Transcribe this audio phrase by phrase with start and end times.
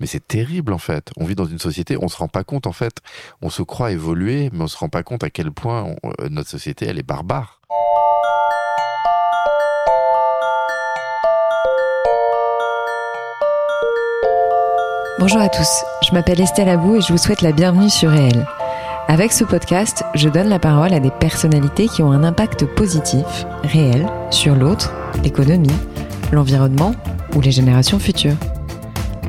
[0.00, 1.10] Mais c'est terrible en fait.
[1.18, 2.96] On vit dans une société, on se rend pas compte en fait.
[3.42, 6.48] On se croit évoluer, mais on se rend pas compte à quel point euh, notre
[6.48, 7.60] société elle est barbare.
[15.18, 15.68] Bonjour à tous,
[16.02, 18.46] je m'appelle Estelle Abou et je vous souhaite la bienvenue sur Réel.
[19.06, 23.26] Avec ce podcast, je donne la parole à des personnalités qui ont un impact positif,
[23.62, 25.68] réel, sur l'autre, l'économie,
[26.32, 26.94] l'environnement
[27.34, 28.36] ou les générations futures.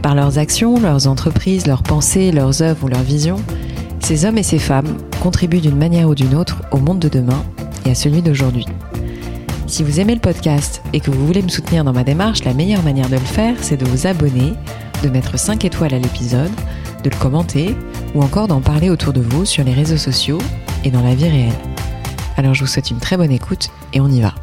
[0.02, 3.40] Par leurs actions, leurs entreprises, leurs pensées, leurs œuvres ou leurs visions,
[4.00, 7.44] ces hommes et ces femmes contribuent d'une manière ou d'une autre au monde de demain
[7.86, 8.66] et à celui d'aujourd'hui.
[9.68, 12.54] Si vous aimez le podcast et que vous voulez me soutenir dans ma démarche, la
[12.54, 14.54] meilleure manière de le faire, c'est de vous abonner
[15.04, 16.52] de mettre 5 étoiles à l'épisode,
[17.04, 17.76] de le commenter
[18.14, 20.40] ou encore d'en parler autour de vous sur les réseaux sociaux
[20.84, 21.54] et dans la vie réelle.
[22.38, 24.34] Alors je vous souhaite une très bonne écoute et on y va.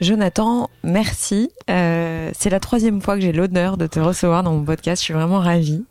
[0.00, 1.50] Jonathan, merci.
[1.70, 5.00] Euh, c'est la troisième fois que j'ai l'honneur de te recevoir dans mon podcast.
[5.00, 5.84] Je suis vraiment ravie.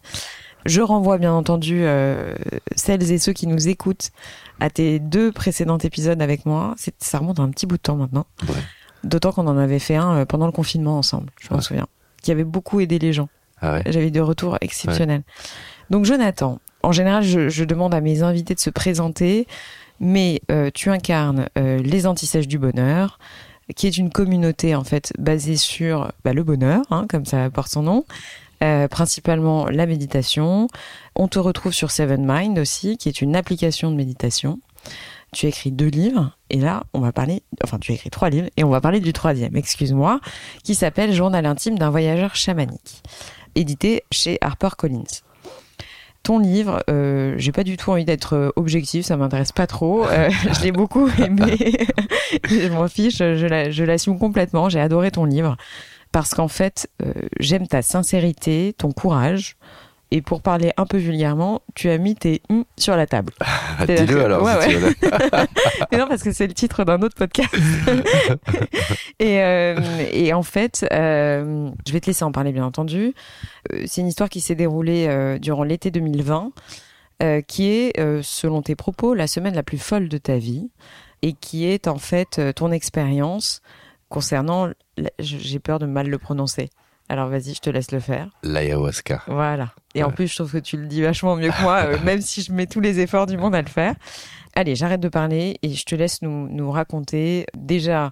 [0.66, 2.34] Je renvoie bien entendu euh,
[2.76, 4.12] celles et ceux qui nous écoutent
[4.60, 6.76] à tes deux précédents épisodes avec moi.
[7.00, 8.26] Ça remonte à un petit bout de temps maintenant.
[9.04, 11.88] D'autant qu'on en avait fait un euh, pendant le confinement ensemble, je m'en souviens,
[12.22, 13.30] qui avait beaucoup aidé les gens.
[13.62, 15.24] Ah J'avais des retours exceptionnels.
[15.90, 19.48] Donc Jonathan, en général, je, demande à mes invités de se présenter,
[20.00, 23.20] mais euh, tu incarnes euh, les Antisèches du Bonheur,
[23.76, 27.72] qui est une communauté en fait basée sur bah, le bonheur, hein, comme ça porte
[27.72, 28.06] son nom,
[28.64, 30.68] euh, principalement la méditation.
[31.16, 34.60] On te retrouve sur Seven Mind aussi, qui est une application de méditation.
[35.34, 38.30] Tu as écrit deux livres, et là, on va parler, enfin, tu as écrit trois
[38.30, 40.22] livres, et on va parler du troisième, excuse-moi,
[40.64, 43.04] qui s'appelle Journal intime d'un voyageur chamanique
[43.56, 45.24] édité chez HarperCollins.
[46.26, 50.08] Ton livre, euh, j'ai pas du tout envie d'être euh, objectif, ça m'intéresse pas trop.
[50.08, 51.56] Euh, je l'ai beaucoup aimé,
[52.50, 54.68] je m'en fiche, je l'assume complètement.
[54.68, 55.56] J'ai adoré ton livre
[56.12, 56.90] parce qu'en fait,
[57.40, 59.56] j'aime ta sincérité, ton courage,
[60.16, 63.34] et pour parler un peu vulgairement, tu as mis tes hum sur la table.
[63.86, 64.44] Dis-le alors.
[64.44, 64.80] Ouais,
[65.92, 67.54] non, parce que c'est le titre d'un autre podcast.
[69.20, 69.76] et, euh,
[70.14, 73.14] et, en fait, euh, je vais te laisser en parler, bien entendu.
[73.74, 76.52] Euh, c'est une histoire qui s'est déroulée durant l'été 2020,
[77.46, 80.70] qui est, selon tes propos, la semaine la plus folle de ta vie,
[81.24, 83.62] et qui est en fait ton expérience
[84.08, 84.70] concernant,
[85.20, 86.70] j'ai peur de mal le prononcer,
[87.08, 88.30] alors vas-y, je te laisse le faire.
[88.44, 89.24] L'ayahuasca.
[89.28, 89.74] Voilà.
[89.94, 92.22] Et en plus, je trouve que tu le dis vachement mieux que moi, euh, même
[92.22, 93.96] si je mets tous les efforts du monde à le faire.
[94.56, 98.12] Allez, j'arrête de parler et je te laisse nous, nous raconter déjà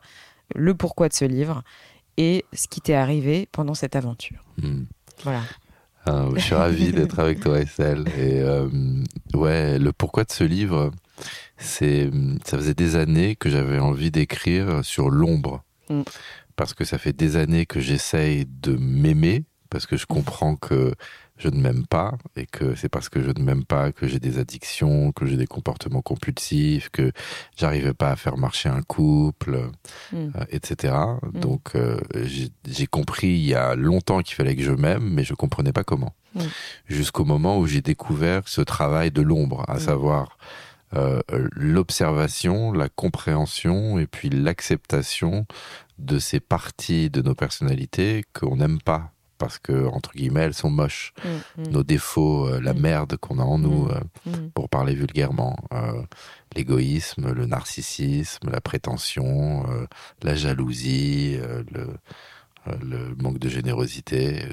[0.54, 1.64] le pourquoi de ce livre
[2.18, 4.44] et ce qui t'est arrivé pendant cette aventure.
[4.62, 4.84] Hmm.
[5.24, 5.42] Voilà.
[6.06, 8.06] Ah, je suis ravi d'être avec toi, Estelle.
[8.18, 8.68] Et euh,
[9.34, 10.92] ouais, le pourquoi de ce livre,
[11.58, 12.12] c'est
[12.46, 15.64] ça faisait des années que j'avais envie d'écrire sur l'ombre.
[15.90, 16.04] Hmm
[16.56, 20.94] parce que ça fait des années que j'essaye de m'aimer, parce que je comprends que
[21.38, 24.20] je ne m'aime pas et que c'est parce que je ne m'aime pas que j'ai
[24.20, 27.12] des addictions, que j'ai des comportements compulsifs, que
[27.58, 29.70] j'arrivais pas à faire marcher un couple,
[30.12, 30.16] mm.
[30.16, 30.94] euh, etc.
[31.34, 31.40] Mm.
[31.40, 31.98] Donc euh,
[32.66, 35.84] j'ai compris il y a longtemps qu'il fallait que je m'aime, mais je comprenais pas
[35.84, 36.14] comment.
[36.36, 36.42] Mm.
[36.88, 40.38] Jusqu'au moment où j'ai découvert ce travail de l'ombre, à savoir
[40.96, 41.22] euh,
[41.56, 45.48] l'observation, la compréhension et puis l'acceptation
[46.04, 50.70] de ces parties de nos personnalités qu'on n'aime pas parce que entre guillemets elles sont
[50.70, 51.68] moches mm, mm.
[51.70, 52.80] nos défauts euh, la mm.
[52.80, 54.00] merde qu'on a en nous euh,
[54.54, 56.02] pour parler vulgairement euh,
[56.56, 59.66] l'égoïsme le narcissisme la prétention
[60.22, 61.38] la jalousie
[61.72, 61.88] le,
[62.82, 64.46] le manque de générosité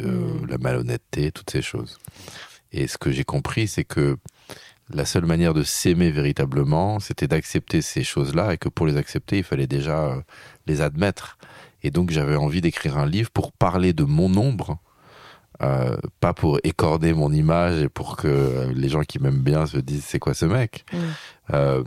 [0.49, 1.99] la malhonnêteté toutes ces choses
[2.73, 4.17] et ce que j'ai compris c'est que
[4.93, 9.39] la seule manière de s'aimer véritablement, c'était d'accepter ces choses-là et que pour les accepter,
[9.39, 10.23] il fallait déjà
[10.67, 11.39] les admettre.
[11.83, 14.79] Et donc j'avais envie d'écrire un livre pour parler de mon ombre,
[15.63, 19.79] euh, pas pour écorner mon image et pour que les gens qui m'aiment bien se
[19.79, 20.97] disent c'est quoi ce mec, mm.
[21.55, 21.83] euh,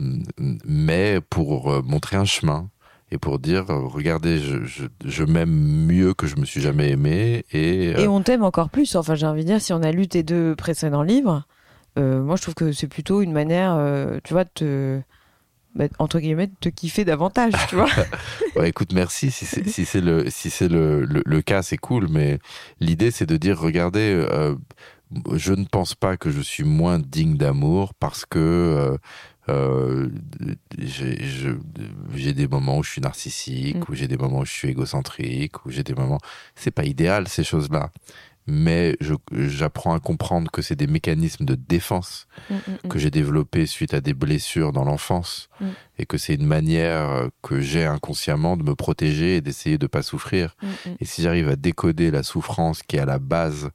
[0.64, 2.70] mais pour euh, montrer un chemin
[3.10, 7.90] et pour dire regardez je, je, m'aime mieux que je me suis jamais aimé et
[7.90, 10.22] et on t'aime encore plus enfin j'ai envie de dire si on a lu tes
[10.22, 11.44] deux précédents livres
[11.96, 13.78] moi je trouve que c'est plutôt une manière
[14.22, 15.02] tu vois de te
[15.74, 17.90] bah, entre guillemets, te kiffer davantage, tu vois.
[18.56, 19.32] ouais, écoute, merci.
[19.32, 22.06] Si c'est si le si c'est le, le, cas, c'est cool.
[22.08, 22.38] Mais
[22.78, 24.54] l'idée, c'est de dire, regardez, euh,
[25.34, 28.96] je ne pense pas que je suis moins digne d'amour parce que euh,
[29.48, 30.08] euh,
[30.78, 33.84] j'ai des moments où je suis narcissique, mm.
[33.88, 36.20] où j'ai des moments où je suis égocentrique, où j'ai des moments.
[36.54, 37.90] C'est pas idéal ces choses-là
[38.46, 38.96] mais
[39.32, 42.88] j'apprends à comprendre que c'est des mécanismes de défense mm, mm, mm.
[42.88, 45.48] que j'ai développés suite à des blessures dans l'enfance
[45.98, 50.02] et que c'est une manière que j'ai inconsciemment de me protéger et d'essayer de pas
[50.02, 50.56] souffrir.
[51.00, 53.70] Et si j'arrive à décoder la souffrance qui est à la base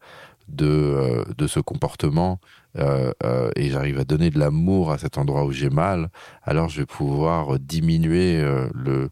[0.50, 2.40] de, de ce comportement
[2.76, 6.10] et j'arrive à donner de l'amour à cet endroit où j'ai mal,
[6.44, 8.42] alors je vais pouvoir diminuer
[8.74, 9.10] le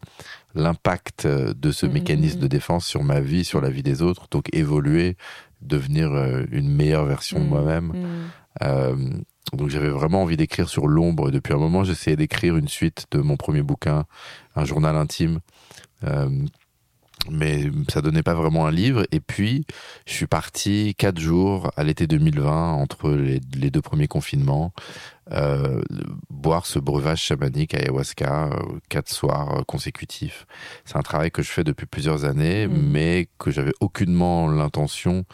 [0.58, 4.54] l'impact de ce mécanisme de défense sur ma vie, sur la vie des autres, donc
[4.54, 5.16] évoluer,
[5.62, 6.12] devenir
[6.52, 7.94] une meilleure version de moi-même.
[9.54, 11.32] Donc j'avais vraiment envie d'écrire sur l'ombre.
[11.32, 14.06] Depuis un moment, j'essayais d'écrire une suite de mon premier bouquin,
[14.56, 15.40] un journal intime.
[16.04, 16.46] Euh,
[17.32, 19.06] mais ça donnait pas vraiment un livre.
[19.12, 19.66] Et puis,
[20.06, 23.40] je suis parti quatre jours à l'été 2020, entre les,
[23.70, 24.74] deux premiers confinements,
[25.32, 25.82] euh,
[26.30, 30.48] boire ce breuvage chamanique ayahuasca euh, quatre soirs consécutifs.
[30.86, 32.90] C'est un travail que je fais depuis plusieurs années, mmh.
[32.92, 35.26] mais que j'avais aucunement l'intention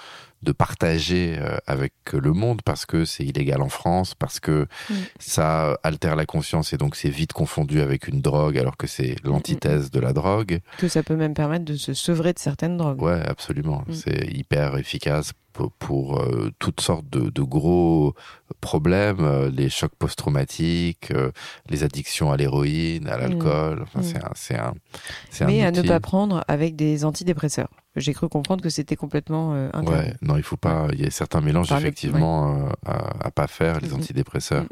[0.43, 4.93] de partager euh, avec le monde parce que c'est illégal en France, parce que mm.
[5.19, 9.15] ça altère la conscience et donc c'est vite confondu avec une drogue alors que c'est
[9.23, 10.59] l'antithèse de la drogue.
[10.77, 13.01] Que ça peut même permettre de se sevrer de certaines drogues.
[13.01, 13.83] Ouais, absolument.
[13.87, 13.93] Mm.
[13.93, 15.31] C'est hyper efficace
[15.77, 18.15] pour, euh, toutes sortes de, gros
[18.59, 21.13] problèmes, euh, les chocs post-traumatiques,
[21.69, 23.83] les addictions à l'héroïne, à l'alcool.
[23.83, 24.03] Enfin, mm.
[24.03, 24.17] c'est
[24.55, 24.73] un,
[25.29, 27.69] c'est un, Mais à ne pas prendre avec des antidépresseurs.
[27.95, 30.87] J'ai cru comprendre que c'était complètement euh, Ouais, non, il faut pas.
[30.93, 34.65] Il y a certains mélanges effectivement euh, à, à, pas faire, les antidépresseurs.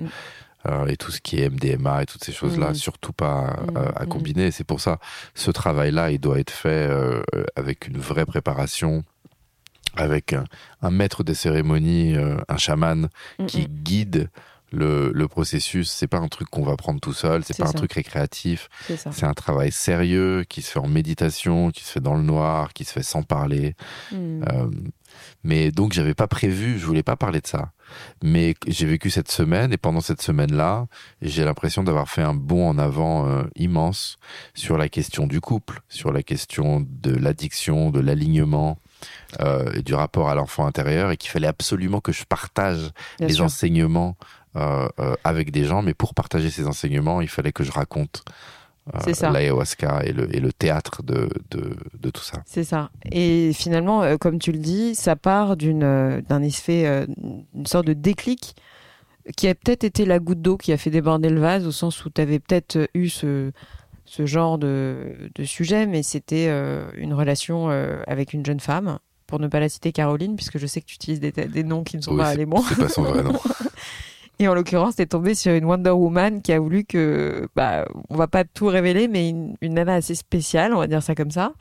[0.68, 3.56] Euh, et tout ce qui est MDMA et toutes ces choses-là, surtout pas
[3.96, 4.52] à, combiner.
[4.52, 5.00] C'est pour ça,
[5.34, 6.90] ce travail-là, il doit être fait
[7.56, 9.04] avec une vraie préparation,
[9.96, 10.46] avec un,
[10.82, 13.10] un maître des cérémonies, un chaman
[13.48, 14.30] qui guide
[14.72, 17.74] le, le processus, c'est pas un truc qu'on va prendre tout seul, c'est pas un
[17.74, 18.70] truc récréatif.
[18.88, 22.74] C'est un travail sérieux qui se fait en méditation, qui se fait dans le noir,
[22.74, 23.76] qui se fait sans parler.
[24.12, 24.44] Hmm.
[24.44, 24.70] Euh,
[25.44, 27.72] mais donc j'avais pas prévu, je voulais pas parler de ça.
[28.24, 30.88] Mais j'ai vécu cette semaine et pendant cette semaine-là,
[31.22, 34.18] j'ai l'impression d'avoir fait un bond en avant euh, immense
[34.54, 38.80] sur la question du couple, sur la question de l'addiction, de l'alignement.
[39.40, 43.42] Euh, et du rapport à l'enfant intérieur et qu'il fallait absolument que je partage les
[43.42, 44.16] enseignements
[45.24, 48.24] avec des gens, mais pour partager ces enseignements, il fallait que je raconte
[48.96, 52.42] euh, l'ayahuasca et le, et le théâtre de, de, de tout ça.
[52.48, 52.90] C'est ça.
[53.12, 57.06] Et finalement, euh, comme tu le dis, ça part d'une, d'un effet,
[57.56, 58.56] une sorte de déclic
[59.38, 62.04] qui a peut-être été la goutte d'eau qui a fait déborder le vase, au sens
[62.06, 63.52] où tu avais peut-être eu ce,
[64.06, 66.50] ce genre de, de sujet, mais c'était
[66.96, 67.70] une relation
[68.08, 70.96] avec une jeune femme, pour ne pas la citer Caroline, puisque je sais que tu
[70.96, 72.64] utilises des, des noms qui ne sont pas les bons.
[72.68, 73.40] C'est pas son vrai nom.
[74.42, 78.18] Et en l'occurrence, t'es tombé sur une Wonder Woman qui a voulu que, bah, on
[78.18, 81.54] va pas tout révéler, mais une, nana assez spéciale, on va dire ça comme ça.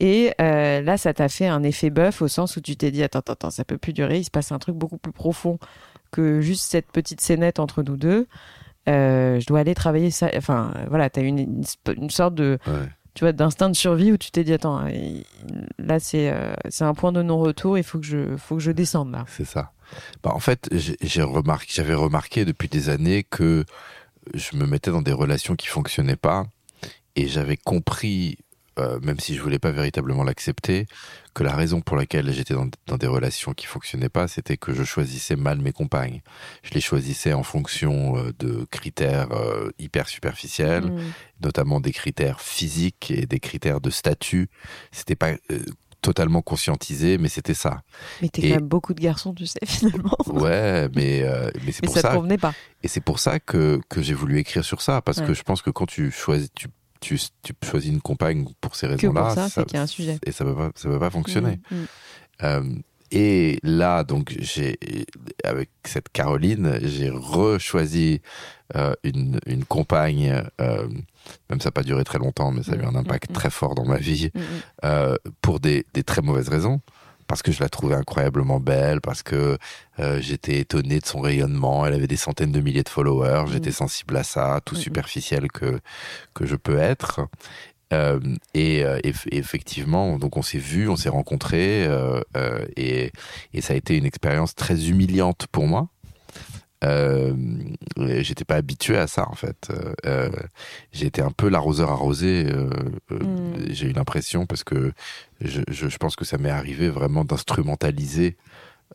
[0.00, 3.02] Et euh, là, ça t'a fait un effet bœuf au sens où tu t'es dit,
[3.02, 5.58] attends, attends, ça peut plus durer, il se passe un truc beaucoup plus profond
[6.10, 8.26] que juste cette petite scénette entre nous deux.
[8.90, 10.28] Euh, je dois aller travailler ça.
[10.36, 11.64] Enfin, voilà, t'as une,
[11.96, 12.58] une, sorte de,
[13.14, 14.84] tu vois, d'instinct de survie où tu t'es dit, attends,
[15.78, 19.10] là, c'est, euh, un point de non-retour, il faut que je, faut que je descende
[19.10, 19.24] là.
[19.26, 19.72] C'est ça.
[20.22, 23.64] Bah, en fait, j'ai remarqué, j'avais remarqué depuis des années que
[24.34, 26.46] je me mettais dans des relations qui fonctionnaient pas
[27.16, 28.38] et j'avais compris,
[28.78, 30.86] euh, même si je voulais pas véritablement l'accepter,
[31.34, 34.84] que la raison pour laquelle j'étais dans, des relations qui fonctionnaient pas, c'était que je
[34.84, 36.22] choisissais mal mes compagnes.
[36.62, 41.00] Je les choisissais en fonction euh, de critères euh, hyper superficiels, mmh.
[41.42, 44.48] notamment des critères physiques et des critères de statut.
[44.92, 45.32] C'était pas
[46.00, 47.82] totalement conscientisé, mais c'était ça.
[48.22, 50.16] Mais t'es quand même beaucoup de garçons, tu sais, finalement.
[50.26, 52.00] Ouais, mais, euh, mais c'est pour ça.
[52.00, 52.54] ça te convenait pas.
[52.82, 55.62] Et c'est pour ça que, que j'ai voulu écrire sur ça, parce que je pense
[55.62, 56.68] que quand tu choisis, tu,
[57.00, 59.48] tu, tu choisis une compagne pour ces raisons-là.
[59.48, 60.18] ça, qu'il y a un sujet.
[60.24, 61.60] Et ça ne va, pas, ça va pas fonctionner.
[61.70, 61.86] Mmh, mmh.
[62.42, 62.62] Euh,
[63.10, 64.78] et là, donc, j'ai,
[65.44, 68.20] avec cette Caroline, j'ai rechoisi
[68.76, 70.86] euh, une, une compagne, euh,
[71.48, 73.74] même ça n'a pas duré très longtemps, mais ça a eu un impact très fort
[73.74, 74.30] dans ma vie,
[74.84, 76.80] euh, pour des, des, très mauvaises raisons.
[77.26, 79.56] Parce que je la trouvais incroyablement belle, parce que
[80.00, 81.86] euh, j'étais étonné de son rayonnement.
[81.86, 83.44] Elle avait des centaines de milliers de followers.
[83.52, 85.78] J'étais sensible à ça, tout superficiel que
[86.34, 87.20] que je peux être.
[87.92, 88.20] Euh,
[88.54, 89.00] et, euh,
[89.32, 93.10] effectivement, donc on s'est vu, on s'est rencontrés, euh, euh, et,
[93.52, 95.88] et, ça a été une expérience très humiliante pour moi.
[97.96, 99.70] J'étais pas habitué à ça en fait.
[101.00, 102.46] Été un peu l'arroseur arrosé.
[103.10, 103.70] Mm.
[103.70, 104.92] J'ai eu l'impression parce que
[105.40, 108.38] je, je, je, pense que ça m'est arrivé vraiment d'instrumentaliser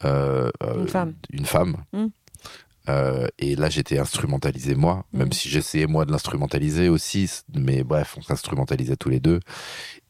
[0.04, 1.14] une femme.
[1.32, 1.78] Une femme.
[1.94, 2.08] Mm.
[2.89, 5.34] Euh, et là, j'étais instrumentalisé moi, même mm.
[5.34, 7.30] si j'essayais moi de l'instrumentaliser aussi.
[7.56, 9.39] Mais bref, on s'instrumentalisait tous les deux.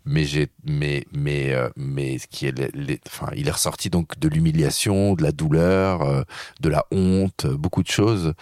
[0.08, 2.53] Mais j'ai, mais, mais, euh, mais ce qui est,
[3.08, 6.22] enfin, il est ressorti donc de l'humiliation, de la douleur, euh,
[6.62, 8.34] de la honte, beaucoup de choses,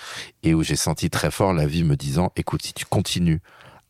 [0.44, 3.40] et où j'ai senti très fort la vie me disant, écoute, si tu continues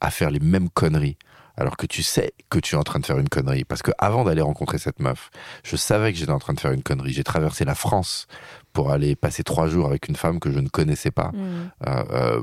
[0.01, 1.17] à faire les mêmes conneries,
[1.55, 3.63] alors que tu sais que tu es en train de faire une connerie.
[3.63, 5.29] Parce que avant d'aller rencontrer cette meuf,
[5.63, 7.13] je savais que j'étais en train de faire une connerie.
[7.13, 8.27] J'ai traversé la France
[8.73, 11.31] pour aller passer trois jours avec une femme que je ne connaissais pas.
[11.33, 11.71] Mm.
[11.87, 12.41] Euh, euh,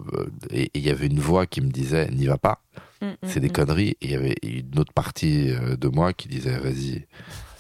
[0.51, 2.63] et il y avait une voix qui me disait n'y va pas,
[3.03, 3.97] Mm, mm, c'est des conneries.
[4.01, 7.07] Et il y avait une autre partie euh, de moi qui disait vas-y.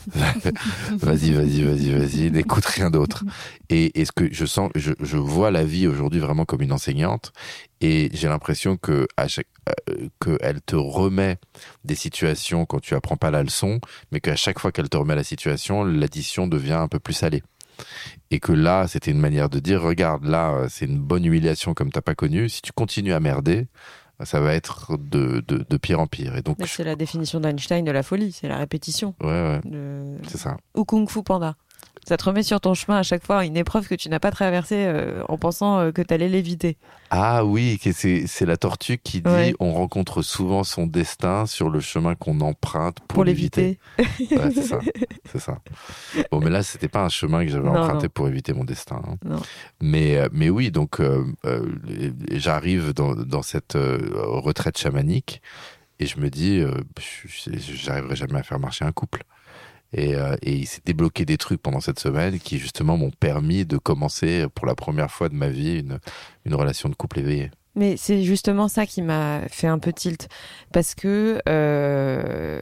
[0.14, 3.22] vas-y, vas-y, vas-y, vas-y, n'écoute rien d'autre.
[3.68, 6.72] Et, et ce que je sens, je, je vois la vie aujourd'hui vraiment comme une
[6.72, 7.34] enseignante,
[7.82, 9.46] et j'ai l'impression que à chaque,
[9.90, 11.36] euh, qu'elle te remet
[11.84, 13.78] des situations quand tu apprends pas la leçon,
[14.10, 17.42] mais qu'à chaque fois qu'elle te remet la situation, l'addition devient un peu plus salée.
[18.30, 21.74] Et que là, c'était une manière de dire, regarde, là, euh, c'est une bonne humiliation
[21.74, 22.48] comme t'as pas connu.
[22.48, 23.66] Si tu continues à merder,
[24.22, 26.36] ça va être de, de, de pire en pire.
[26.36, 29.14] Et donc, C'est la définition d'Einstein de la folie, c'est la répétition.
[29.22, 30.56] ouais, ouais, de- c'est ça.
[30.76, 31.56] Ou Kung Fu Panda.
[32.06, 34.30] Ça te remet sur ton chemin à chaque fois une épreuve que tu n'as pas
[34.30, 36.76] traversée euh, en pensant euh, que tu allais l'éviter.
[37.10, 39.54] Ah oui, c'est la tortue qui dit Ouais.
[39.60, 43.78] on rencontre souvent son destin sur le chemin qu'on emprunte pour, Pour l'éviter.
[43.98, 44.50] Ouais,
[45.26, 45.58] c'est ça.
[46.32, 48.10] Bon, mais là, c'était pas un chemin que j'avais emprunté non.
[48.14, 49.02] pour éviter mon destin.
[49.06, 49.16] hein.
[49.24, 49.42] Non.
[49.80, 51.24] Mais, euh, mais oui, donc euh,
[52.32, 55.42] j'arrive dans, dans cette retraite chamanique
[55.98, 56.62] et je me dis,
[57.74, 59.22] j'arriverai jamais à faire marcher un couple.
[59.92, 63.64] Et, euh, et il s'est débloqué des trucs pendant cette semaine qui justement m'ont permis
[63.64, 65.84] de commencer pour la première fois de ma vie
[66.44, 67.50] une, relation de couple éveillée.
[67.74, 70.28] Mais c'est justement ça qui m'a fait un peu tilt.
[70.72, 72.60] Parce que, euh,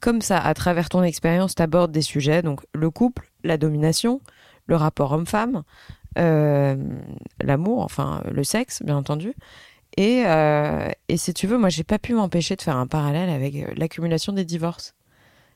[0.00, 4.20] comme ça, à travers ton expérience, tu abordes des sujets, donc le couple, la domination,
[4.66, 5.62] le rapport homme-femme,
[6.18, 6.76] euh,
[7.40, 9.34] l'amour, enfin le sexe, bien entendu.
[9.96, 13.28] Et, euh, et si tu veux, moi, j'ai pas pu m'empêcher de faire un parallèle
[13.28, 14.94] avec euh, l'accumulation des divorces.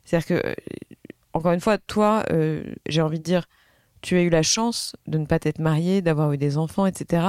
[0.07, 0.55] C'est-à-dire que, euh,
[1.35, 3.45] encore une fois, toi, euh, j'ai envie de dire,
[4.01, 7.27] tu as eu la chance de ne pas t'être marié, d'avoir eu des enfants, etc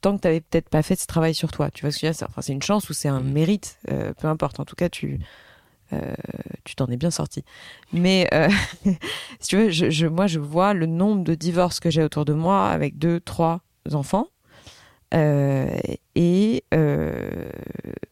[0.00, 1.70] tant que tu n'avais peut-être pas fait ce travail sur toi.
[1.70, 2.18] Tu vois ce que je veux dire?
[2.18, 3.32] C'est- enfin, c'est une chance ou c'est un Mhm.
[3.34, 4.58] mérite, euh, peu importe.
[4.58, 5.20] En tout cas, tu
[5.92, 6.12] euh,
[6.64, 7.44] tu t'en es bien sorti.
[7.92, 8.48] Mais euh,
[9.40, 12.24] si tu veux, je, je- moi, je vois le nombre de divorces que j'ai autour
[12.24, 13.60] de moi avec deux, trois
[13.92, 14.26] enfants.
[15.14, 15.68] Euh,
[16.16, 16.64] et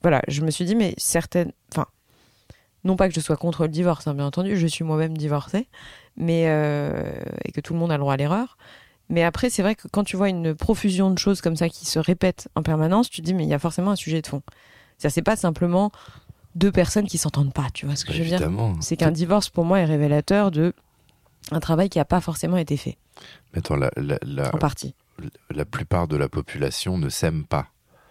[0.02, 1.50] voilà, je me suis dit, mais certaines.
[1.72, 1.86] Enfin,
[2.84, 5.68] non pas que je sois contre le divorce, hein, bien entendu, je suis moi-même divorcée,
[6.16, 6.44] mais.
[6.46, 7.12] euh,
[7.44, 8.56] et que tout le monde a le droit à l'erreur.
[9.08, 11.84] Mais après, c'est vrai que quand tu vois une profusion de choses comme ça qui
[11.84, 14.26] se répètent en permanence, tu te dis, mais il y a forcément un sujet de
[14.28, 14.42] fond.
[14.98, 15.90] C'est-à-dire, c'est pas simplement
[16.54, 18.40] deux personnes qui s'entendent pas, tu vois ce que je veux dire?
[18.40, 18.74] Évidemment.
[18.80, 20.74] C'est qu'un divorce, pour moi, est révélateur de
[21.50, 22.98] un travail qui n'a pas forcément été fait,
[23.52, 24.94] Mais attends, la, la, la, en partie.
[25.50, 27.66] la plupart de la population ne s'aime pas.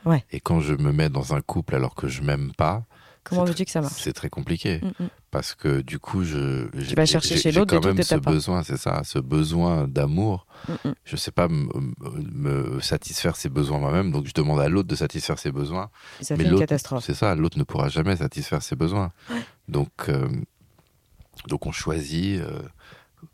[0.06, 0.26] Ouais.
[0.32, 2.84] Et quand je me mets dans un couple alors que je m'aime pas,
[3.24, 4.80] Comment veux-tu que ça marche C'est très compliqué.
[4.82, 5.08] Mm, mm.
[5.32, 6.68] Parce que du coup, je.
[6.74, 10.48] j'ai- vas chercher chez l'autre quand même ce besoin, c'est ça, ce besoin d'amour.
[10.68, 10.74] Mm.
[11.06, 15.38] Je sais pas me, satisfaire ses besoins moi-même, donc je demande à l'autre de satisfaire
[15.38, 15.90] ses besoins.
[16.22, 17.04] Ça Mais fait une catastrophe.
[17.06, 19.12] C'est ça, l'autre ne pourra jamais satisfaire ses besoins.
[19.68, 20.28] Donc, euh,
[21.48, 22.40] donc on choisit.
[22.42, 22.62] euh,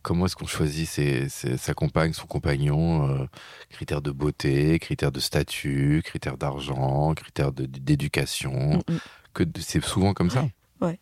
[0.01, 3.25] comment est-ce qu'on choisit ses- ses- sa compagne, son compagnon euh,
[3.69, 8.81] Critères de beauté, critères de statut, critères d'argent, critères d'éducation.
[8.87, 8.99] Mm, mm.
[9.35, 10.45] Que c'est souvent comme ça.
[10.81, 10.99] Ouais.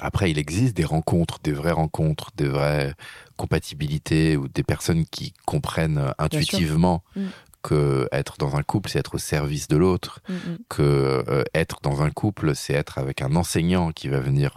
[0.00, 2.94] Après, il existe des rencontres, des vraies rencontres, des vraies
[3.36, 7.20] compatibilités ou des personnes qui comprennent euh, intuitivement Mm.
[7.62, 10.58] que être dans un couple, c'est être au service de l'autre Mm, mm.
[10.68, 10.82] que
[11.26, 14.52] euh, être dans un couple, c'est être avec un enseignant qui va venir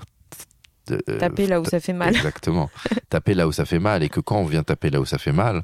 [0.91, 2.13] euh, Taper là où ça fait mal.
[2.15, 2.69] Exactement.
[3.09, 4.03] taper là où ça fait mal.
[4.03, 5.63] Et que quand on vient taper là où ça fait mal,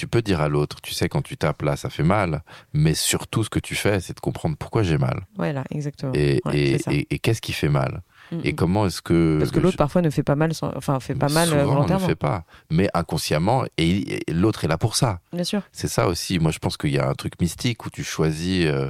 [0.00, 2.42] tu peux dire à l'autre, tu sais, quand tu tapes là, ça fait mal.
[2.72, 5.26] Mais surtout, ce que tu fais, c'est de comprendre pourquoi j'ai mal.
[5.36, 6.12] Voilà, exactement.
[6.14, 8.02] Et, Ouais, et, et- et qu'est-ce qui fait mal?
[8.32, 8.56] Mm, Et mm.
[8.56, 9.36] comment est-ce que.
[9.38, 11.62] Parce que l'autre parfois ne fait pas mal, sans- enfin fait pas mal euh, souvent,
[11.62, 12.06] on ne volontairement.
[12.06, 12.44] fait pas.
[12.70, 15.20] Mais inconsciemment, et, l'autre est là pour ça.
[15.32, 15.62] Bien sûr.
[15.72, 16.38] C'est ça aussi.
[16.38, 18.64] Moi, je pense qu'il y a un truc mystique où tu choisis.
[18.66, 18.88] euh,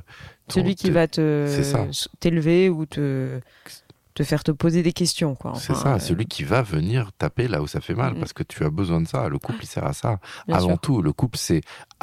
[0.49, 1.21] ton- Celui qui va te
[2.21, 3.41] t'élever ou te
[4.23, 5.55] te faire te poser des questions, quoi.
[5.57, 8.19] C'est ça, euh, celui qui va venir taper là où ça fait mal, Mm.
[8.19, 9.31] parce que tu as besoin de ça.
[9.31, 10.19] Le couple, il sert à ça.
[10.47, 10.81] bien Avant sûr.
[10.81, 11.63] tout, le couple, c'est.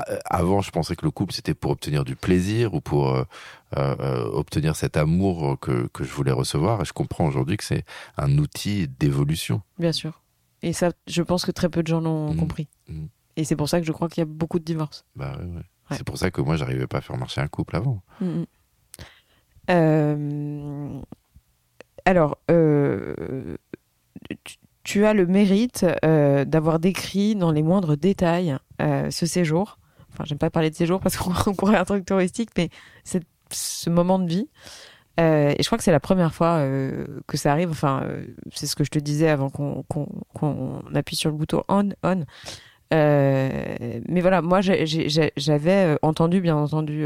[0.10, 3.10] euh, Avant, je pensais que le couple, c'était pour obtenir du plaisir ou pour
[3.78, 6.82] euh, obtenir cet amour que, que je voulais recevoir.
[6.82, 7.86] Et je comprends aujourd'hui que c'est
[8.18, 9.62] un outil d'évolution.
[9.78, 10.24] Bien sûr.
[10.64, 12.38] Et ça, je pense que très peu de gens l'ont Mm.
[12.38, 12.68] compris.
[12.90, 13.06] Mm.
[13.36, 15.06] Et c'est pour ça que je crois qu'il y a beaucoup de divorces.
[15.16, 15.56] Bah ouais, ouais.
[15.92, 15.96] Ouais.
[15.98, 18.02] C'est pour ça que moi, j'arrivais pas à faire marcher un couple avant.
[19.70, 21.00] Euh,
[22.08, 23.58] alors, euh,
[24.86, 29.78] tu, as le mérite euh, d'avoir décrit dans les moindres détails euh, ce séjour.
[30.14, 32.70] Enfin, j'aime pas parler de séjour parce qu'on on pourrait un truc touristique, mais
[33.04, 34.48] c'est ce moment de vie.
[35.18, 36.64] Et je crois que c'est la première fois
[37.26, 37.72] que ça arrive.
[37.72, 38.08] Enfin,
[38.54, 42.24] c'est ce que je te disais avant qu'on appuie sur le bouton on, on.
[42.92, 47.06] Mais voilà, moi j'avais entendu, bien entendu,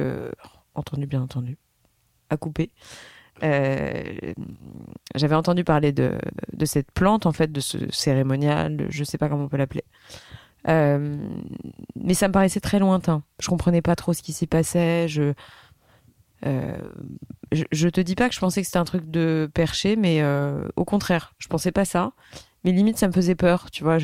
[0.75, 1.57] entendu, bien entendu,
[2.29, 2.69] à couper,
[3.41, 6.17] j'avais entendu parler de,
[6.65, 9.83] cette plante, en fait, de ce cérémonial, je sais pas comment on peut l'appeler.
[10.65, 13.23] mais ça me paraissait très lointain.
[13.39, 15.07] Je comprenais pas trop ce qui s'y passait.
[15.07, 15.33] Je,
[16.43, 20.23] je, te dis pas que je pensais que c'était un truc de perché, mais
[20.75, 22.11] au contraire, je pensais pas ça.
[22.63, 23.97] Mais limite, ça me faisait peur, tu vois,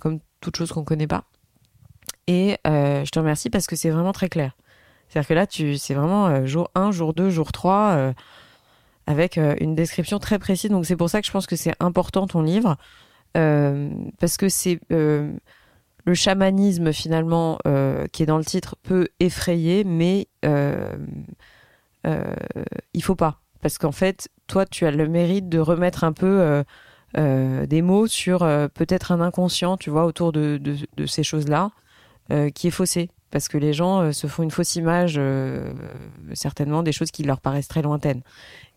[0.00, 1.24] comme toute chose qu'on connaît pas.
[2.28, 4.52] Et je te remercie parce que c'est vraiment très clair.
[5.12, 8.12] C'est-à-dire que là, c'est vraiment euh, jour 1, jour 2, jour 3, euh,
[9.06, 10.70] avec euh, une description très précise.
[10.70, 12.76] Donc c'est pour ça que je pense que c'est important ton livre,
[13.34, 17.58] parce que c'est le chamanisme finalement
[18.12, 20.28] qui est dans le titre peut effrayer, mais
[22.04, 23.40] il faut pas.
[23.60, 26.62] Parce qu'en fait, toi, tu as le mérite de remettre un peu
[27.14, 28.40] des mots sur
[28.74, 31.70] peut-être un inconscient, tu vois, autour de ces choses-là,
[32.54, 35.72] qui est faussé parce que les gens euh, se font une fausse image, euh,
[36.34, 38.20] certainement, des choses qui leur paraissent très lointaines.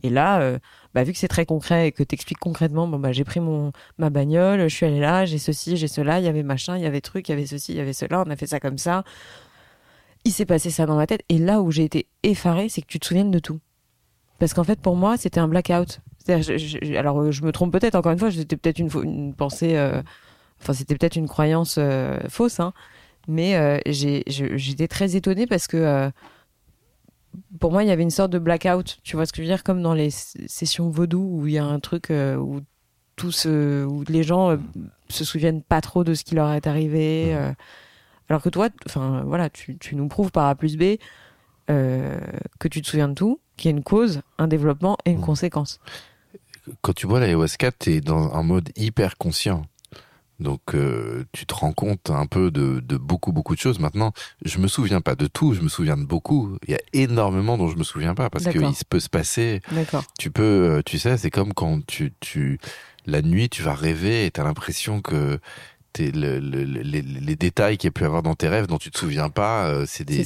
[0.02, 0.58] Et là, euh,
[0.94, 3.42] bah, vu que c'est très concret et que tu expliques concrètement, bon, bah, j'ai pris
[3.98, 6.84] ma bagnole, je suis allé là, j'ai ceci, j'ai cela, il y avait machin, il
[6.84, 8.62] y avait truc, il y avait ceci, il y avait cela, on a fait ça
[8.62, 9.04] comme ça.
[10.24, 11.22] Il s'est passé ça dans ma tête.
[11.28, 13.60] Et là où j'ai été effarée, c'est que tu te souviennes de tout.
[14.40, 16.00] Parce qu'en fait, pour moi, c'était un blackout.
[16.30, 19.78] alors, je me trompe peut-être, encore une fois, c'était peut-être une, une, pensée,
[20.62, 21.78] enfin, c'était peut-être une croyance
[22.30, 22.74] fausse, hein,
[23.28, 26.10] mais euh, j'étais très étonnée parce que euh,
[27.60, 29.00] pour moi, il y avait une sorte de blackout.
[29.04, 29.64] Tu vois ce que je veux dire?
[29.64, 32.62] Comme dans les sessions vaudou où il y a un truc euh, où,
[33.16, 34.58] tous, où les gens
[35.10, 37.34] se souviennent pas trop de ce qui leur est arrivé.
[38.28, 40.98] alors que toi, enfin voilà, tu, tu, nous prouves par A plus B
[41.68, 45.20] que tu te souviens de tout, qu'il y a une cause, un développement et une
[45.20, 45.22] mmh.
[45.22, 45.80] conséquence.
[46.82, 49.66] Quand tu vois l'ayahuasca, tu es dans un mode hyper conscient.
[50.40, 53.80] Donc euh, tu te rends compte un peu de, de, beaucoup beaucoup de choses.
[53.80, 54.12] Maintenant,
[54.44, 56.58] je me souviens pas de tout, je me souviens de beaucoup.
[56.68, 59.62] Il y a énormément dont je me souviens pas parce qu'il peut se passer.
[60.20, 62.60] Tu peux, euh, tu sais, c'est comme quand tu tu
[63.06, 65.40] la nuit tu vas rêver et t'as l'impression que
[66.00, 68.98] le, les, les, détails qu'il y a pu avoir dans tes rêves dont tu te
[68.98, 70.26] souviens pas, euh, c'est des,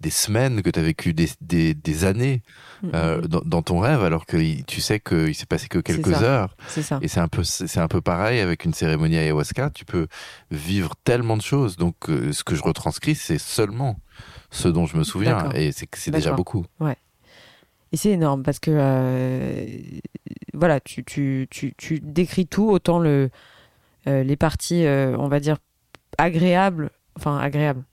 [0.00, 2.42] des, semaines que tu as vécu, des, des, des années
[2.82, 3.26] mm, euh, mm.
[3.26, 6.56] dans, dans, ton rêve, alors que tu sais qu'il s'est passé que quelques heures.
[6.68, 6.98] Ça.
[7.02, 9.70] Et c'est un peu c'est un peu pareil avec une cérémonie ayahuasca.
[9.70, 10.06] Tu peux
[10.50, 11.76] vivre tellement de choses.
[11.76, 13.98] Donc euh, ce que je retranscris, c'est seulement
[14.50, 16.64] ce dont je me souviens, et c'est c'est déjà beaucoup.
[16.80, 16.96] Ouais.
[17.92, 18.70] Et c'est énorme parce que
[20.54, 23.30] voilà, tu, tu, tu, tu décris tout autant le
[24.06, 25.56] les parties, euh, on va dire,
[26.18, 27.84] agréables, enfin agréables.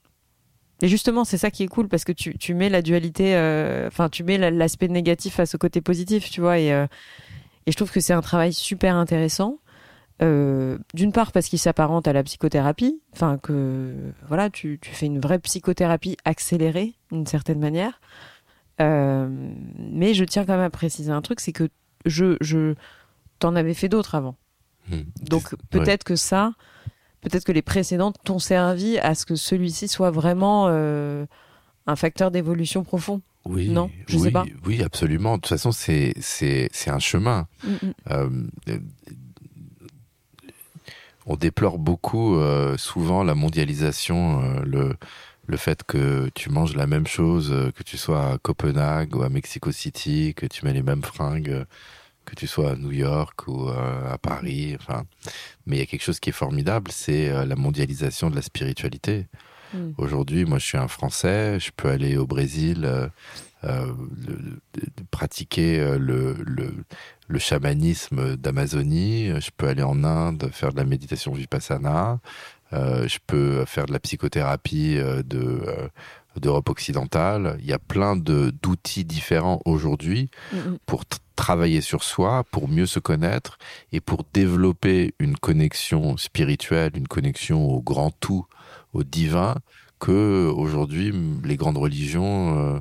[0.82, 3.86] Et justement, c'est ça qui est cool parce que tu, tu mets la dualité, euh,
[3.86, 6.58] enfin, tu mets l'aspect négatif face au côté positif, tu vois.
[6.58, 9.58] Et, et je trouve que c'est un travail super intéressant.
[10.20, 13.94] D'une part parce qu'il s'apparente à la psychothérapie, enfin que
[14.28, 18.00] voilà, tu, tu, fais une vraie psychothérapie accélérée d'une certaine manière.
[18.78, 21.68] mais je tiens quand même à préciser un truc, c'est que
[22.06, 22.74] je, je
[23.38, 24.36] t'en avais fait d'autres avant.
[24.88, 25.02] Hmm.
[25.22, 26.52] Donc peut-être que ça,
[27.20, 31.26] peut-être que les précédentes t'ont servi à ce que celui-ci soit vraiment euh,
[31.86, 33.20] un facteur d'évolution profond.
[33.46, 34.46] Oui, non, je sais pas.
[34.64, 35.36] Oui, absolument.
[35.36, 37.46] De toute façon, c'est c'est c'est un chemin.
[37.62, 37.92] Mm, mm.
[38.10, 38.28] Euh,
[41.26, 44.94] on déplore beaucoup, euh, souvent, la mondialisation, le
[45.46, 49.28] le fait que tu manges la même chose, que tu sois à Copenhague ou à
[49.28, 51.66] Mexico City, que tu mets les mêmes fringues
[52.24, 54.76] que tu sois à New York ou euh, à Paris.
[54.80, 55.04] Enfin,
[55.66, 58.42] mais il y a quelque chose qui est formidable, c'est euh, la mondialisation de la
[58.42, 59.26] spiritualité.
[59.72, 59.92] Hmm.
[59.98, 62.88] Aujourd'hui, moi, je suis un Français, je peux aller au Brésil.
[63.64, 63.94] Euh,
[65.10, 66.84] pratiquer le, le,
[67.28, 72.20] le chamanisme d'Amazonie, je peux aller en Inde faire de la méditation vipassana,
[72.72, 75.62] je peux faire de la psychothérapie de
[76.40, 77.56] d'Europe occidentale.
[77.60, 80.30] Il y a plein de d'outils différents aujourd'hui
[80.86, 81.04] pour
[81.36, 83.58] travailler sur soi, pour mieux se connaître
[83.92, 88.46] et pour développer une connexion spirituelle, une connexion au grand tout,
[88.92, 89.56] au divin,
[89.98, 91.12] que aujourd'hui
[91.44, 92.80] les grandes religions euh,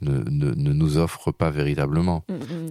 [0.00, 2.24] ne, ne, nous offrent pas véritablement.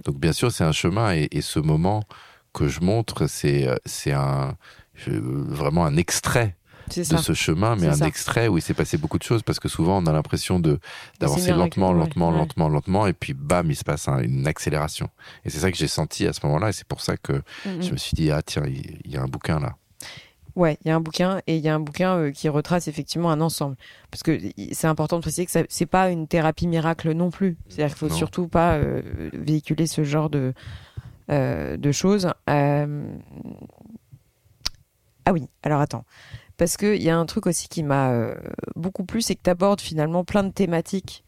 [0.04, 2.04] Donc bien sûr, c'est un chemin et, et, ce moment
[2.52, 4.56] que je montre, c'est c'est un
[5.06, 6.56] vraiment un extrait
[6.88, 9.68] de ce chemin, mais un extrait où il s'est passé beaucoup de choses parce que
[9.68, 10.78] souvent on a l'impression de
[11.20, 15.08] d'avancer lentement, lentement, lentement, lentement, et puis bam, il se passe une accélération.
[15.44, 17.90] Et c'est ça que j'ai senti à ce moment-là, et c'est pour ça que je
[17.90, 19.76] me suis dit ah tiens, il, y a un bouquin là.
[20.56, 22.86] Ouais, il y a un bouquin et il y a un bouquin euh, qui retrace
[22.86, 23.74] effectivement un ensemble.
[24.12, 24.38] Parce que
[24.70, 27.56] c'est important de préciser que c'est pas une thérapie miracle non plus.
[27.68, 30.54] C'est-à-dire qu'il faut surtout pas euh, véhiculer ce genre de
[31.30, 32.30] euh, de choses.
[32.46, 32.86] Ah
[35.32, 36.04] oui, alors attends
[36.56, 38.34] parce qu'il y a un truc aussi qui m'a euh,
[38.76, 41.24] beaucoup plu, c'est que tu abordes finalement plein de thématiques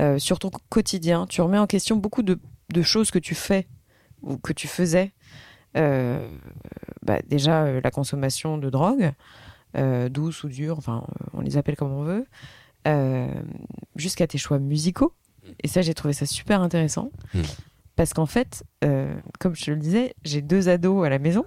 [0.00, 1.26] euh, sur ton quotidien.
[1.26, 2.38] Tu remets en question beaucoup de
[2.70, 3.68] de choses que tu fais
[4.22, 5.12] ou que tu faisais.
[5.76, 6.28] Euh,
[7.02, 9.12] bah, déjà, la consommation de drogue,
[10.10, 12.26] douce ou dure, enfin, on les appelle comme on veut,
[13.94, 15.12] jusqu'à tes choix musicaux.
[15.62, 17.12] Et ça, j'ai trouvé ça super intéressant.
[17.34, 17.42] Hmm.
[17.94, 18.64] Parce qu'en fait,
[19.38, 21.44] comme je le disais, j'ai deux ados à la maison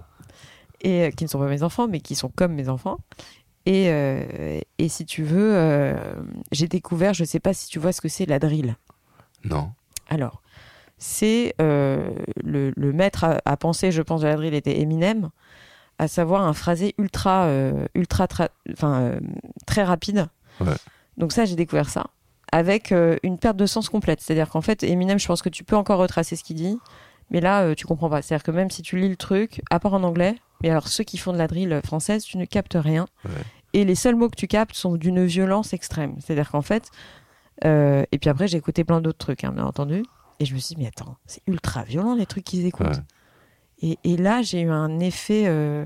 [0.80, 2.98] et qui ne sont pas mes enfants, mais qui sont comme mes enfants.
[3.66, 5.94] Et, euh, et si tu veux, euh,
[6.50, 8.76] j'ai découvert, je ne sais pas si tu vois ce que c'est la drill.
[9.44, 9.72] Non.
[10.08, 10.42] Alors,
[10.98, 12.10] c'est euh,
[12.42, 15.30] le, le, maître à, penser, je pense, de la drill était Eminem,
[15.98, 17.48] à savoir un phrasé ultra,
[17.94, 18.26] ultra,
[18.72, 19.12] enfin,
[19.66, 20.28] très rapide.
[20.60, 20.74] Ouais.
[21.18, 22.06] Donc ça, j'ai découvert ça
[22.52, 24.20] avec une perte de sens complète.
[24.20, 26.78] C'est-à-dire qu'en fait, Eminem, je pense que tu peux encore retracer ce qu'il dit,
[27.30, 28.22] mais là, tu comprends pas.
[28.22, 31.04] C'est-à-dire que même si tu lis le truc, à part en anglais, mais alors, ceux
[31.04, 33.06] qui font de la drill française, tu ne captes rien.
[33.72, 36.16] Et les seuls mots que tu captes sont d'une violence extrême.
[36.20, 36.90] C'est-à-dire qu'en fait,
[37.64, 40.02] euh, et puis après, j'ai écouté plein d'autres trucs, hein, bien entendu.
[40.38, 43.02] Et je me suis dit, mais attends, c'est ultra violent les trucs qu'ils écoutent.
[43.82, 45.44] Et, et, là, j'ai eu un effet.
[45.46, 45.84] Euh,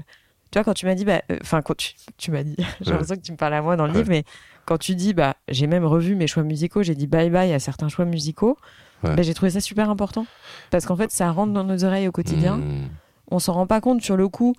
[0.51, 1.77] tu vois, quand tu m'as dit, bah, euh, enfin, quand
[2.17, 4.25] tu, m'as dit, j'ai l'impression que tu me parles à moi dans le livre, mais
[4.65, 7.59] quand tu dis, bah, j'ai même revu mes choix musicaux, j'ai dit bye bye à
[7.59, 8.57] certains choix musicaux,
[9.03, 10.27] bah, j'ai trouvé ça super important.
[10.71, 12.57] Parce qu'en fait, ça rentre dans nos oreilles au quotidien.
[12.57, 12.89] Mmh
[13.35, 14.55] on s'en rend pas compte sur le coup.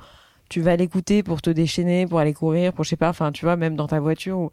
[0.50, 3.46] Tu vas l'écouter pour te déchaîner, pour aller courir, pour je sais pas, enfin tu
[3.46, 4.52] vois, même dans ta voiture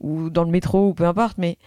[0.00, 1.58] ou, dans le métro ou peu importe, mais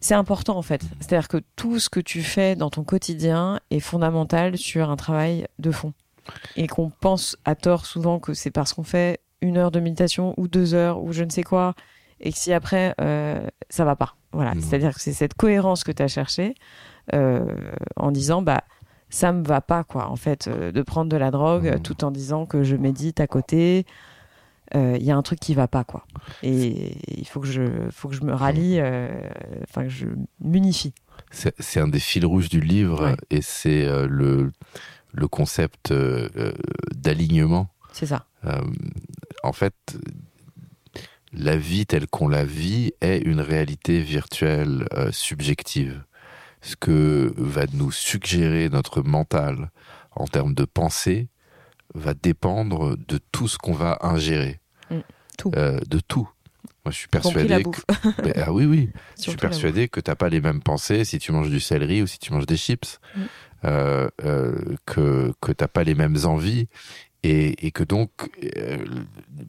[0.00, 0.82] c'est important en fait.
[1.00, 5.46] C'est-à-dire que tout ce que tu fais dans ton quotidien est fondamental sur un travail
[5.58, 5.92] de fond.
[6.56, 10.34] Et qu'on pense à tort souvent que c'est parce qu'on fait une heure de méditation
[10.36, 11.74] ou deux heures ou je ne sais quoi,
[12.20, 14.14] et que si après euh, ça va pas.
[14.30, 14.52] Voilà.
[14.60, 16.54] C'est-à-dire que c'est cette cohérence que tu as cherché
[17.12, 17.44] euh,
[17.96, 18.62] en disant bah
[19.12, 21.82] ça me va pas quoi en fait euh, de prendre de la drogue mmh.
[21.82, 23.86] tout en disant que je médite à côté.
[24.74, 26.06] Euh, il y a un truc qui va pas quoi.
[26.42, 29.10] Et il faut que je faut que je me rallie euh,
[29.64, 30.06] enfin que je
[30.40, 30.94] m'unifie.
[31.30, 34.50] C'est un des fils rouges du livre et c'est le
[35.12, 35.92] le concept
[36.94, 37.68] d'alignement.
[37.92, 38.24] C'est ça.
[39.42, 39.74] En fait
[41.34, 46.02] la vie telle qu'on la vit est une réalité virtuelle subjective
[46.62, 49.70] ce que va nous suggérer notre mental
[50.12, 51.28] en termes de pensée
[51.94, 54.60] va dépendre de tout ce qu'on va ingérer.
[54.90, 55.00] Mm.
[55.36, 55.52] tout.
[55.56, 56.28] Euh, de tout.
[56.84, 57.62] Moi, je suis persuadé.
[57.62, 58.40] Que...
[58.40, 58.90] ah oui, oui.
[59.16, 62.06] je suis persuadé que t'as pas les mêmes pensées si tu manges du céleri ou
[62.06, 62.98] si tu manges des chips.
[63.14, 63.20] Mm.
[63.64, 66.66] Euh, euh, que que t'as pas les mêmes envies
[67.22, 68.10] et, et que donc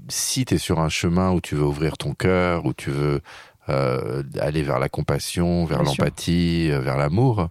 [0.07, 3.21] si tu es sur un chemin où tu veux ouvrir ton cœur où tu veux
[3.69, 7.49] euh, aller vers la compassion, vers l'empathie, euh, vers l'amour.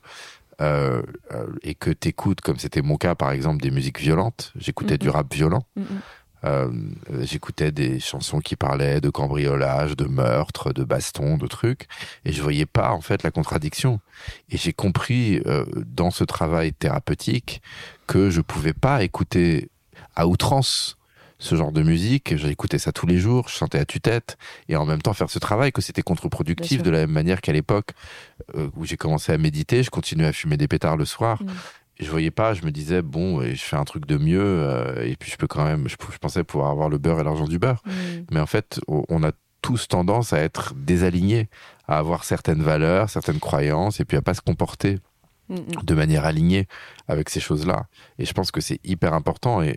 [0.61, 4.53] Euh, euh, et que t'écoutes, comme c'était mon cas par exemple, des musiques violentes.
[4.57, 5.67] J'écoutais du rap violent.
[6.45, 6.71] Euh,
[7.21, 11.87] j'écoutais des chansons qui parlaient de cambriolage, de meurtre, de baston, de trucs,
[12.25, 14.01] et je voyais pas en fait la contradiction.
[14.51, 17.63] Et j'ai compris euh, dans ce travail thérapeutique
[18.07, 19.71] que je pouvais pas écouter
[20.15, 20.97] à outrance
[21.43, 22.37] ce genre de musique.
[22.37, 24.37] J'écoutais ça tous les jours, je chantais à tue-tête,
[24.69, 27.53] et en même temps faire ce travail, que c'était contre-productif de la même manière qu'à
[27.53, 27.91] l'époque
[28.57, 31.43] euh, où j'ai commencé à méditer, je continuais à fumer des pétards le soir.
[31.43, 31.49] Mm.
[31.99, 35.05] Et je voyais pas, je me disais bon, je fais un truc de mieux, euh,
[35.05, 37.59] et puis je peux quand même, je, pensais pouvoir avoir le beurre et l'argent du
[37.59, 37.83] beurre.
[37.85, 37.91] Mm.
[38.31, 41.49] Mais en fait, on a tous tendance à être désalignés,
[41.89, 44.99] à avoir certaines valeurs, certaines croyances, et puis à pas se comporter.
[45.83, 46.67] De manière alignée
[47.09, 47.87] avec ces choses-là.
[48.19, 49.63] Et je pense que c'est hyper important.
[49.63, 49.77] Et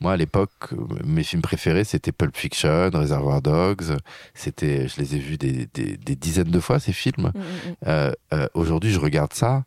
[0.00, 0.70] moi, à l'époque,
[1.04, 3.96] mes films préférés, c'était Pulp Fiction, Reservoir Dogs.
[4.34, 7.32] C'était, je les ai vus des, dizaines de fois, ces films.
[7.34, 7.40] Mm,
[7.86, 9.64] euh, euh, aujourd'hui, je regarde ça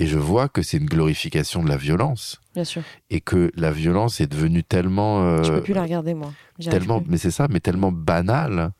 [0.00, 2.40] et je vois que c'est une glorification de la violence.
[2.54, 2.82] Bien sûr.
[3.10, 5.22] Et que la violence est devenue tellement.
[5.22, 6.32] Euh, je peux plus la regarder, moi.
[6.58, 8.72] Tellement, mais c'est ça, mais tellement banale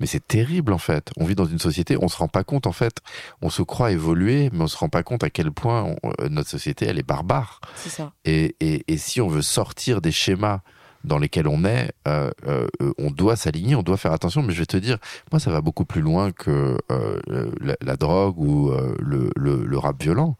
[0.00, 1.10] mais c'est terrible en fait.
[1.16, 2.98] On vit dans une société, on se rend pas compte en fait.
[3.42, 6.48] On se croit évoluer, mais on se rend pas compte à quel point euh, notre
[6.48, 7.60] société elle est barbare.
[7.76, 8.12] C'est ça.
[8.24, 10.60] Et, et, et, si on veut sortir des schémas
[11.04, 12.66] dans lesquels on est, euh, euh,
[12.98, 14.42] on doit s'aligner, on doit faire attention.
[14.42, 14.98] Mais je vais te dire,
[15.32, 19.78] moi, ça va beaucoup plus loin que euh, la, la, drogue ou le, le, le,
[19.78, 20.36] rap violent.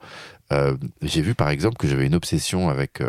[1.02, 3.02] J'ai vu par exemple que j'avais une obsession avec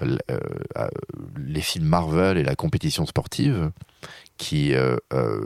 [0.00, 3.70] les films Marvel et la compétition sportive
[4.38, 5.44] qui euh, euh,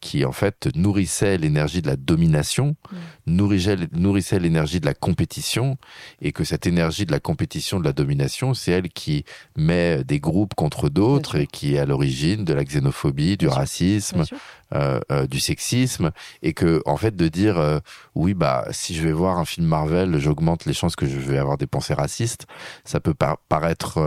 [0.00, 2.96] qui en fait nourrissait l'énergie de la domination, mm.
[3.26, 5.76] nourrissait, nourrissait l'énergie de la compétition,
[6.20, 9.24] et que cette énergie de la compétition, de la domination, c'est elle qui
[9.56, 14.24] met des groupes contre d'autres et qui est à l'origine de la xénophobie, du racisme,
[14.72, 17.80] euh, euh, du sexisme, et que en fait de dire euh,
[18.14, 21.38] oui bah si je vais voir un film Marvel, j'augmente les chances que je vais
[21.38, 22.46] avoir des pensées racistes,
[22.84, 23.14] ça peut
[23.48, 23.98] paraître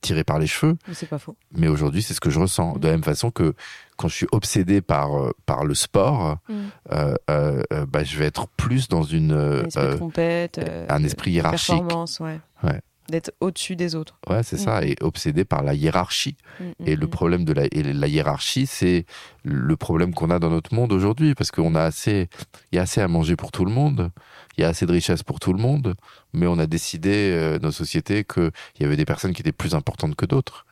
[0.00, 0.76] tiré par les cheveux.
[0.92, 1.36] C'est pas faux.
[1.52, 2.74] Mais aujourd'hui c'est ce que je ressens.
[2.74, 2.78] Mm.
[2.80, 3.54] De la même façon que
[3.98, 5.10] quand je suis obsédé par
[5.44, 7.14] par le sport, mm.
[7.28, 11.76] bah, je vais être plus dans une un esprit, compète, un esprit hiérarchique.
[11.76, 12.40] Performance, ouais.
[12.64, 14.18] ouais d'être au-dessus des autres.
[14.28, 14.84] Ouais, c'est ça, mm.
[14.84, 16.36] et obsédé par la hiérarchie.
[16.60, 19.06] Mm, et le problème de la, la hiérarchie, c'est
[19.44, 22.28] le problème qu'on a dans notre monde aujourd'hui, parce qu'on a assez,
[22.72, 24.10] il y a assez à manger pour tout le monde,
[24.56, 25.94] il y a assez de richesses pour tout le monde,
[26.32, 29.52] mais on a décidé, euh, dans nos sociétés, qu'il y avait des personnes qui étaient
[29.52, 30.66] plus importantes que d'autres.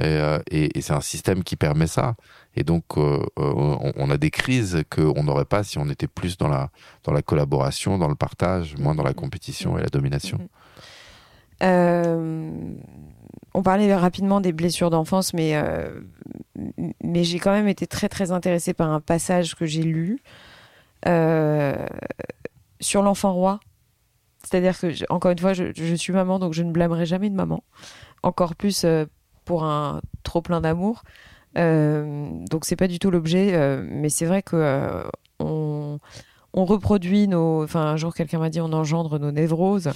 [0.00, 2.14] Euh, et, et, c'est un système qui permet ça.
[2.54, 6.36] Et donc, euh, on, on, a des crises qu'on n'aurait pas si on était plus
[6.36, 6.70] dans la,
[7.02, 10.38] dans la collaboration, dans le partage, moins dans la compétition et la domination.
[11.62, 12.50] Euh,
[13.54, 16.00] on parlait rapidement des blessures d'enfance, mais, euh,
[17.02, 20.20] mais j'ai quand même été très très intéressée par un passage que j'ai lu
[21.06, 21.86] euh,
[22.80, 23.60] sur l'enfant roi.
[24.42, 27.62] C'est-à-dire que, encore une fois, je, suis maman, donc je ne blâmerai jamais de maman.
[28.22, 28.84] Encore plus
[29.44, 31.02] pour un trop plein d'amour.
[31.56, 35.04] donc c'est pas du tout l'objet, mais c'est vrai que
[35.40, 35.98] on,
[36.52, 37.64] on, reproduit nos.
[37.64, 39.90] Enfin, un jour quelqu'un m'a dit on engendre nos névroses.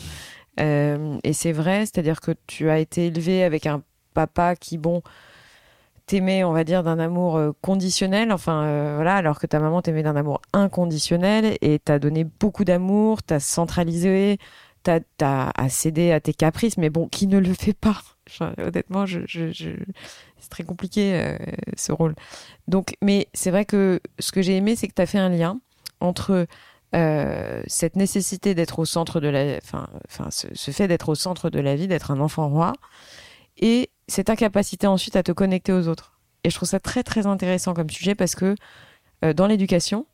[0.60, 3.82] Euh, et c'est vrai, c'est-à-dire que tu as été élevé avec un
[4.14, 5.02] papa qui, bon,
[6.06, 9.82] t'aimait, on va dire, d'un amour euh, conditionnel, enfin euh, voilà, alors que ta maman
[9.82, 14.38] t'aimait d'un amour inconditionnel et t'as donné beaucoup d'amour, t'as centralisé,
[14.82, 18.02] t'as as, cédé à tes caprices, mais bon, qui ne le fait pas
[18.58, 21.36] Honnêtement, c'est très compliqué
[21.76, 22.14] ce rôle.
[22.66, 25.60] Donc, mais c'est vrai que ce que j'ai aimé, c'est que t'as fait un lien
[26.00, 26.46] entre
[26.94, 29.86] euh, cette nécessité d'être au centre de la, enfin,
[30.30, 32.72] ce, fait d'être au centre de la vie, d'être un enfant roi,
[33.58, 36.18] et cette incapacité ensuite à te connecter aux autres.
[36.44, 38.54] Et je trouve ça très très intéressant comme sujet parce que
[39.24, 40.06] euh, dans l'éducation,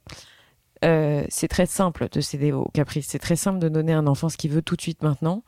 [0.85, 3.07] euh, c'est très simple de céder aux caprices.
[3.09, 5.45] C'est très simple de donner à un enfant ce qu'il veut tout de suite maintenant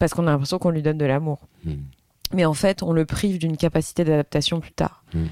[0.00, 1.46] parce qu'on a l'impression qu'on lui donne de l'amour.
[1.64, 1.82] Hmm.
[2.32, 5.04] Mais en fait, on le prive d'une capacité d'adaptation plus tard.
[5.12, 5.26] Hmm.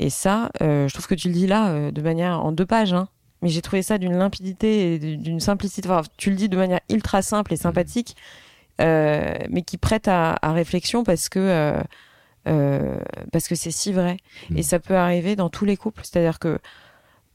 [0.00, 2.92] Et ça, je trouve que tu le dis là de manière en deux pages.
[2.92, 3.08] Hein
[3.42, 5.88] mais j'ai trouvé ça d'une limpidité et d'une simplicité.
[5.88, 8.16] Enfin, tu le dis de manière ultra simple et sympathique,
[8.80, 11.82] euh, mais qui prête à, réflexion parce que euh,
[12.48, 12.98] euh,
[13.32, 14.16] parce que c'est si vrai.
[14.50, 14.58] Mm.
[14.58, 16.02] Et ça peut arriver dans tous les couples.
[16.04, 16.58] C'est-à-dire que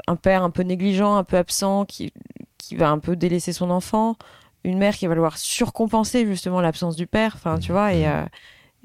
[0.08, 2.12] un père un peu négligent, un peu absent, qui
[2.58, 4.16] qui va un peu délaisser son enfant,
[4.64, 7.34] une mère qui va vouloir surcompenser justement l'absence du père.
[7.36, 8.28] Enfin, tu vois, et mm.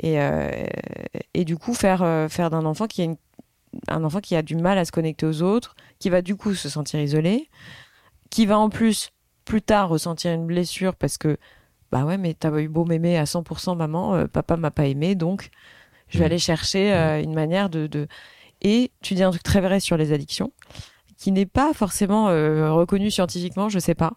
[0.02, 0.18] Et,
[1.34, 3.16] et du coup faire faire d'un enfant qui a une
[3.88, 6.54] un enfant qui a du mal à se connecter aux autres, qui va du coup
[6.54, 7.48] se sentir isolé,
[8.30, 9.10] qui va en plus
[9.44, 11.38] plus tard ressentir une blessure parce que
[11.90, 15.14] bah ouais mais t'as eu beau m'aimer à 100% maman, euh, papa m'a pas aimé
[15.14, 15.50] donc
[16.08, 16.26] je vais mm.
[16.26, 18.08] aller chercher euh, une manière de, de,
[18.60, 20.52] et tu dis un truc très vrai sur les addictions
[21.16, 24.12] qui n'est pas forcément euh, reconnu scientifiquement, je sais pas.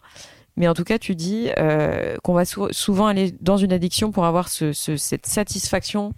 [0.58, 1.50] Mais en tout cas, tu dis
[2.24, 6.14] qu'on va souvent aller dans une addiction pour avoir ce, cette satisfaction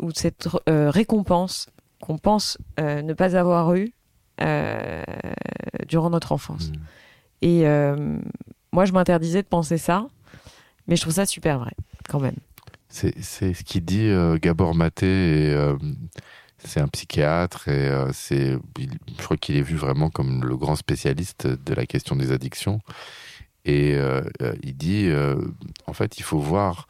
[0.00, 1.68] ou cette récompense
[2.00, 3.92] qu'on pense euh, ne pas avoir eu
[4.40, 5.04] euh,
[5.86, 6.70] durant notre enfance.
[6.70, 6.74] Mmh.
[7.42, 8.18] Et euh,
[8.72, 10.06] moi, je m'interdisais de penser ça,
[10.88, 11.72] mais je trouve ça super vrai,
[12.08, 12.36] quand même.
[12.88, 14.10] C'est ce qu'il dit
[14.42, 15.56] Gabor Maté,
[16.58, 21.46] c'est un psychiatre, et c'est, je crois qu'il est vu vraiment comme le grand spécialiste
[21.46, 22.80] de la question des addictions.
[23.64, 23.96] Et
[24.62, 25.10] il dit,
[25.86, 26.88] en fait, il faut voir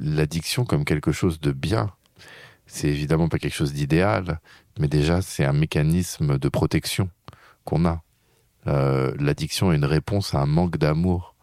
[0.00, 1.92] l'addiction comme quelque chose de bien
[2.66, 4.40] c'est évidemment pas quelque chose d'idéal,
[4.78, 7.10] mais déjà c'est un mécanisme de protection
[7.64, 8.02] qu'on a.
[8.66, 11.34] Euh, l'addiction est une réponse à un manque d'amour.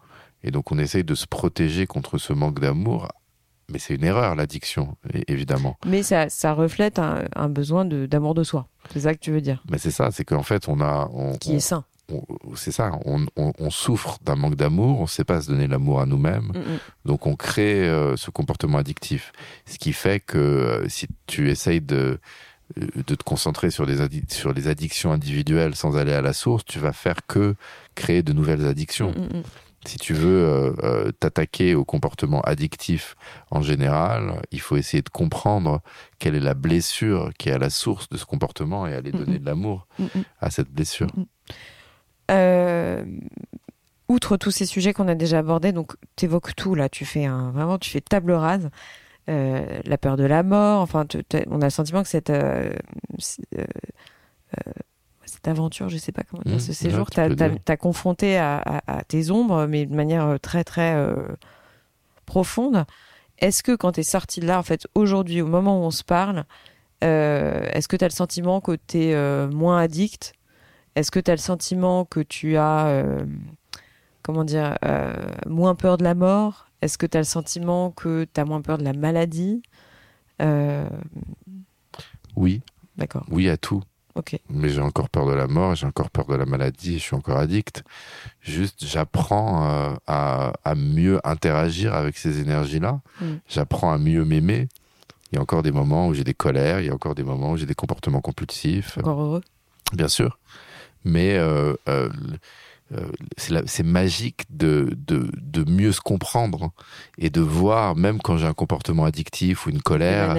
[0.42, 3.08] Et donc on essaye de se protéger contre ce manque d'amour.
[3.70, 4.96] Mais c'est une erreur, l'addiction,
[5.28, 5.78] évidemment.
[5.86, 8.66] Mais ça, ça reflète un, besoin d'amour de, soi.
[8.92, 9.62] C'est ça que tu veux dire?
[9.70, 11.08] Mais c'est ça, c'est qu'en fait, on a.
[11.40, 11.84] Qui est sain
[12.54, 16.06] c'est ça, on, souffre d'un manque d'amour, on ne sait pas se donner l'amour à
[16.06, 16.78] nous-mêmes, mm, mm.
[17.06, 19.32] donc on crée euh, ce comportement addictif.
[19.66, 22.18] Ce qui fait que euh, si tu essayes de,
[22.80, 23.96] euh, de te concentrer sur les,
[24.28, 27.54] sur les addictions individuelles sans aller à la source, tu vas faire que
[27.94, 29.12] créer de nouvelles addictions.
[29.12, 29.42] Mm,
[29.84, 30.76] si tu veux
[31.18, 33.16] t'attaquer au comportement addictif
[33.50, 35.80] en général, il faut essayer de comprendre
[36.20, 39.40] quelle est la blessure qui est à la source de ce comportement et aller donner
[39.40, 39.88] de l'amour
[40.40, 41.08] à cette blessure.
[42.30, 43.04] Euh,
[44.08, 47.24] outre tous ces sujets qu'on a déjà abordés, donc tu évoques tout là, tu fais
[47.24, 48.70] un, vraiment tu fais table rase.
[49.28, 51.06] Euh, la peur de la mort, enfin,
[51.48, 52.72] on a le sentiment que cette, euh,
[55.24, 59.66] cette aventure, je sais pas comment dire, mmh, ce séjour, t'as confronté à, tes ombres,
[59.66, 60.96] mais de manière très très
[62.26, 62.84] profonde.
[63.38, 65.92] Est-ce que quand tu es sorti de là, en fait, aujourd'hui, au moment où on
[65.92, 66.44] se parle,
[67.00, 70.34] est-ce que tu as le sentiment que tu es moins addict
[70.94, 73.24] est-ce que tu as le sentiment que tu as, euh,
[74.22, 75.14] comment dire, euh,
[75.46, 76.66] moins peur de la mort?
[76.80, 79.62] Est-ce que tu as le sentiment que tu as moins peur de la maladie?
[80.40, 80.88] Euh,
[82.36, 82.62] Oui.
[82.96, 83.24] D'accord.
[83.30, 83.82] Oui à tout.
[84.50, 87.16] Mais j'ai encore peur de la mort, j'ai encore peur de la maladie, je suis
[87.16, 87.82] encore addict.
[88.42, 93.00] Juste, j'apprends à, à, mieux interagir avec ces énergies-là.
[93.20, 93.26] Mm.
[93.48, 94.68] J'apprends à mieux m'aimer.
[95.30, 97.22] Il y a encore des moments où j'ai des colères, il y a encore des
[97.22, 98.98] moments où j'ai des comportements compulsifs.
[98.98, 99.42] Encore heureux?
[99.94, 100.38] Bien sûr.
[101.04, 102.08] Mais euh, euh,
[103.36, 106.72] c'est magique de, de, de, mieux se comprendre
[107.16, 110.34] et de voir, même quand j'ai un comportement addictif ou une colère,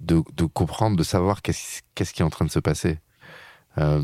[0.00, 2.98] de, de, comprendre, de savoir qu'est-ce qu'est-ce qui est en train de se passer.
[3.78, 4.02] Euh,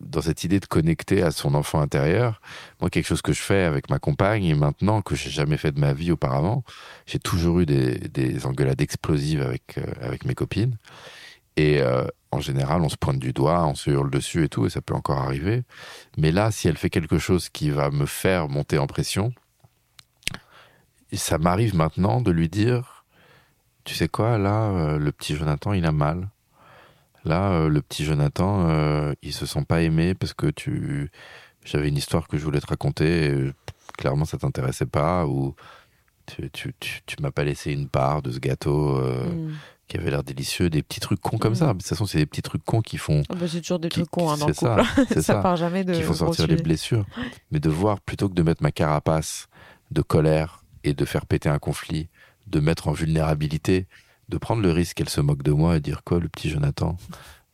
[0.00, 2.40] dans cette idée de connecter à son enfant intérieur,
[2.80, 5.72] moi quelque chose que je fais avec ma compagne et maintenant que j'ai jamais fait
[5.72, 6.62] de ma vie auparavant,
[7.06, 10.76] j'ai toujours eu des, des engueulades explosives avec euh, avec mes copines
[11.56, 12.04] et euh,
[12.36, 14.80] en général, on se pointe du doigt, on se hurle dessus et tout, et ça
[14.80, 15.64] peut encore arriver.
[16.16, 19.32] Mais là, si elle fait quelque chose qui va me faire monter en pression,
[21.12, 23.04] ça m'arrive maintenant de lui dire,
[23.84, 26.28] tu sais quoi, là, euh, le petit Jonathan, il a mal.
[27.24, 31.10] Là, euh, le petit Jonathan, euh, il se sent pas aimé parce que tu,
[31.64, 33.30] j'avais une histoire que je voulais te raconter.
[33.30, 33.52] Et,
[33.96, 35.54] clairement, ça t'intéressait pas ou
[36.26, 36.50] tu,
[37.20, 39.00] m'as pas laissé une part de ce gâteau.
[39.00, 39.54] Mm
[39.88, 41.56] qui avait l'air délicieux, des petits trucs cons comme mm.
[41.56, 41.66] ça.
[41.68, 43.22] De toute façon, c'est des petits trucs cons qui font.
[43.28, 44.82] Ah bah, c'est toujours des trucs cons hein, dans le couple.
[45.14, 45.94] Ça, ça, part jamais de.
[45.94, 47.06] Qui font sortir les blessures.
[47.50, 49.48] Mais de voir, plutôt que de mettre ma carapace
[49.90, 52.08] de colère et de faire péter un conflit,
[52.46, 53.86] de mettre en vulnérabilité,
[54.28, 56.96] de prendre le risque qu'elle se moque de moi et dire quoi, le petit Jonathan?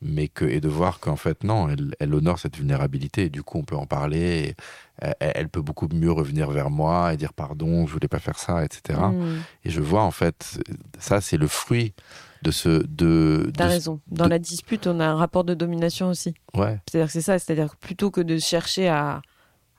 [0.03, 3.43] Mais que et de voir qu'en fait non, elle, elle, honore cette vulnérabilité et du
[3.43, 4.55] coup on peut en parler.
[5.01, 8.38] Et elle, peut beaucoup mieux revenir vers moi et dire pardon, je voulais pas faire
[8.38, 9.01] ça, etc.
[9.01, 9.41] Mm.
[9.65, 10.61] Et je vois en fait
[10.99, 11.95] ça c'est le fruit
[12.43, 13.51] de ce de.
[13.57, 14.01] T'as raison.
[14.09, 16.35] Dans la dispute, on a un rapport de domination aussi.
[16.55, 16.81] Ouais.
[16.88, 19.23] C'est-à-dire que c'est ça, c'est-à-dire que plutôt que de chercher à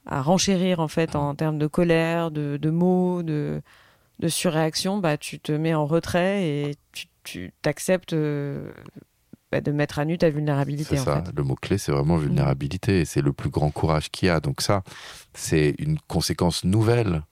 [0.05, 3.61] à renchérir en fait en termes de colère, de, de mots, de
[4.19, 6.75] de surréaction, bah tu te mets en retrait et
[7.23, 8.71] tu t'acceptes euh,
[9.61, 10.97] de mettre à nu ta vulnérabilité.
[10.97, 14.29] C'est ça, le mot-clé, c'est vraiment vulnérabilité, et c'est le plus grand courage qu'il y
[14.29, 14.39] a.
[14.39, 14.83] Donc ça,
[15.33, 17.23] c'est une conséquence nouvelle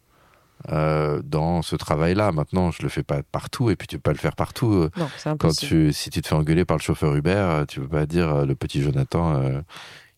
[0.70, 2.32] euh, dans ce travail-là.
[2.32, 4.74] Maintenant, je le fais pas partout, et puis tu peux pas le faire partout.
[4.74, 7.80] Euh, non, Quand tu, si tu te fais engueuler par le chauffeur Uber, euh, tu
[7.80, 9.42] peux pas dire le petit Jonathan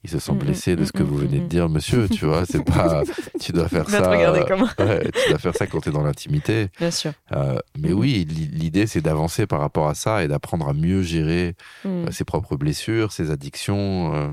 [0.04, 2.10] il se sent mm, blessé de ce mm, que vous venez de mm, dire, monsieur.
[2.10, 3.04] Tu vois, c'est pas.
[3.40, 3.98] Tu dois faire ça.
[3.98, 6.70] tu dois faire ça quand tu es dans l'intimité.
[6.80, 7.12] Bien sûr.
[7.34, 11.56] Euh, mais oui, l'idée c'est d'avancer par rapport à ça et d'apprendre à mieux gérer
[11.86, 14.14] euh, ses propres blessures, ses addictions.
[14.16, 14.30] Euh,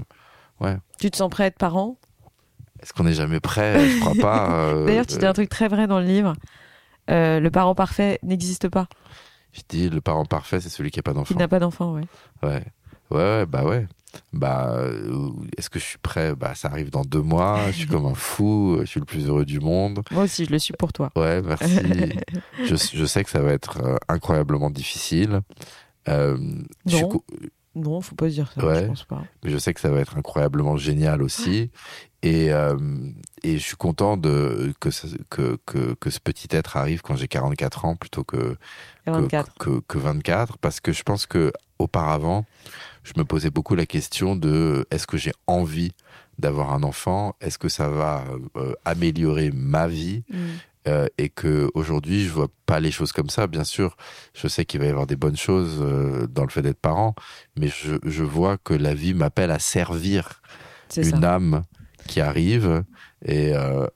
[0.61, 0.77] ouais.
[0.99, 1.97] Tu te sens prêt à être parent?
[2.81, 3.89] Est-ce qu'on n'est jamais prêt?
[3.89, 4.75] Je crois pas.
[4.87, 6.35] D'ailleurs, tu dis un truc très vrai dans le livre.
[7.09, 8.87] le parent parfait n'existe pas.
[9.53, 11.35] Je dis le parent parfait, c'est celui qui n'a pas d'enfant.
[11.35, 12.05] Qui n'a pas d'enfant, ouais.
[12.43, 12.63] Ouais.
[13.11, 13.89] Ouais, bah ouais
[14.33, 16.35] bah euh, est-ce que je suis prêt?
[16.35, 17.61] Bah ça arrive dans deux mois.
[17.69, 18.79] Je suis comme un fou.
[18.81, 20.03] Je suis le plus heureux du monde.
[20.11, 21.11] Moi aussi je le suis pour toi.
[21.17, 21.79] Ouais merci.
[22.65, 25.41] Je, je, sais que ça va être euh, incroyablement difficile.
[26.09, 26.37] Euh,
[26.87, 27.23] non.
[27.75, 29.23] non faut pas dire ça je pense pas.
[29.43, 31.71] Mais je sais que ça va être incroyablement génial aussi.
[32.23, 32.77] Et, euh,
[33.43, 34.91] et je suis content de que,
[35.31, 38.57] que, que, que ce petit être arrive quand j'ai 44 ans plutôt que
[39.07, 39.55] 24.
[39.55, 42.45] Que, que, 24 parce que je pense que auparavant
[43.03, 45.93] je me posais beaucoup la question de est-ce que j'ai envie
[46.39, 47.35] d'avoir un enfant?
[47.41, 48.25] Est-ce que ça va
[48.57, 50.25] euh, améliorer ma vie?
[50.31, 50.37] Mm.
[50.89, 53.47] euh, Et que aujourd'hui, je vois pas les choses comme ça.
[53.47, 53.97] Bien sûr,
[54.35, 57.15] je sais qu'il va y avoir des bonnes choses euh, dans le fait d'être parent,
[57.57, 60.41] mais je, je, vois que la vie m'appelle à servir
[60.97, 61.63] une âme
[62.07, 62.83] qui arrive
[63.25, 63.89] et à,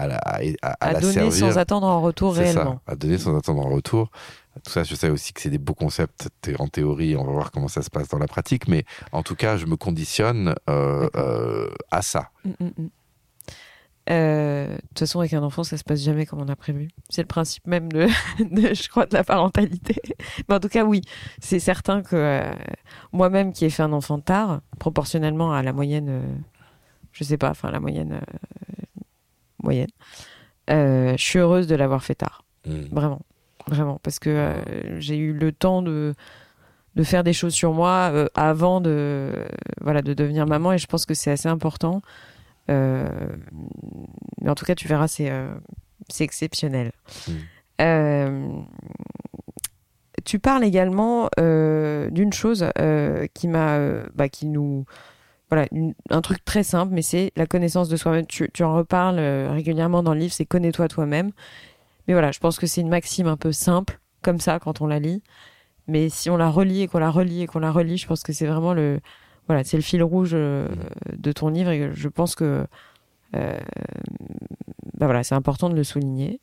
[0.00, 0.40] la, à,
[0.80, 2.82] à, donner sans attendre en retour réellement.
[2.86, 4.10] Ça, à donner sans attendre en retour.
[4.64, 7.16] Tout ça, je sais aussi que c'est des beaux concepts en théorie.
[7.16, 8.68] On va voir comment ça se passe dans la pratique.
[8.68, 12.30] Mais en tout cas, je me conditionne euh, euh, à ça.
[12.44, 12.88] Mm, mm, mm.
[14.10, 16.88] Euh, de toute façon, avec un enfant, ça se passe jamais comme on a prévu.
[17.10, 18.06] C'est le principe même de,
[18.38, 19.96] je crois, de la parentalité.
[20.48, 21.02] Mais en tout cas, oui,
[21.40, 22.42] c'est certain que
[23.12, 26.42] moi-même, qui ai fait un enfant tard, proportionnellement à la moyenne,
[27.12, 28.18] je sais pas, enfin la moyenne,
[29.62, 29.90] moyenne,
[30.68, 33.20] je suis heureuse de l'avoir fait tard, vraiment
[33.68, 36.14] vraiment, parce que euh, j'ai eu le temps de,
[36.96, 39.32] de faire des choses sur moi euh, avant de,
[39.80, 42.02] voilà, de devenir maman, et je pense que c'est assez important.
[42.70, 43.08] Euh,
[44.40, 45.32] mais en tout cas, tu verras, c'est
[46.08, 46.92] c'est exceptionnel.
[47.80, 48.64] Mm.
[50.24, 52.66] tu parles également d'une chose
[53.34, 53.78] qui m'a,
[54.14, 54.84] bah, qui nous,
[55.48, 55.66] voilà,
[56.10, 58.26] un truc très simple, mais c'est la connaissance de soi-même.
[58.26, 61.32] Tu, tu, en reparles régulièrement dans le livre, c'est connais-toi toi-même.
[62.08, 64.86] Mais voilà, je pense que c'est une maxime un peu simple, comme ça, quand on
[64.86, 65.22] la lit.
[65.86, 68.22] Mais si on la relit et qu'on la relit et qu'on la relit, je pense
[68.22, 69.00] que c'est vraiment le,
[69.46, 70.68] voilà, c'est le fil rouge euh,
[71.16, 72.66] de ton livre et je pense que,
[73.36, 73.58] euh,
[74.98, 76.38] bah voilà, c'est important de le souligner.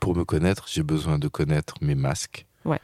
[0.00, 2.46] Pour me connaître, j'ai besoin de connaître mes masques.
[2.64, 2.80] Ouais.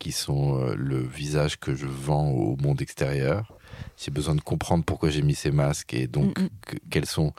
[0.00, 3.56] qui sont euh, le visage que je vends au monde extérieur.
[3.96, 6.48] J'ai besoin de comprendre pourquoi j'ai mis ces masques et donc Mm, mm.
[6.66, 7.32] que- quels sont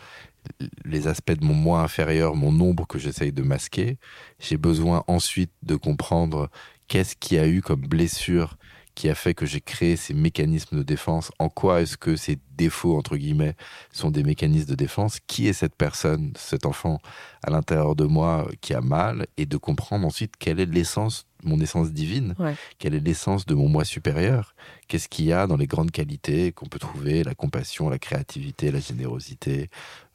[0.83, 3.97] les aspects de mon moi inférieur, mon ombre que j'essaye de masquer.
[4.39, 6.49] J'ai besoin ensuite de comprendre
[6.87, 8.57] qu'est-ce qui a eu comme blessure
[8.95, 11.31] qui a fait que j'ai créé ces mécanismes de défense.
[11.37, 13.55] En quoi est-ce que ces défauts, entre guillemets,
[13.91, 16.99] sont des mécanismes de défense Qui est cette personne, cet enfant
[17.43, 21.59] à l'intérieur de moi qui a mal Et de comprendre ensuite quelle est l'essence, mon
[21.59, 22.55] essence divine, Ouais.
[22.79, 24.55] quelle est l'essence de mon moi supérieur?
[24.87, 28.71] Qu'est-ce qu'il y a dans les grandes qualités qu'on peut trouver, la compassion, la créativité,
[28.71, 29.69] la générosité?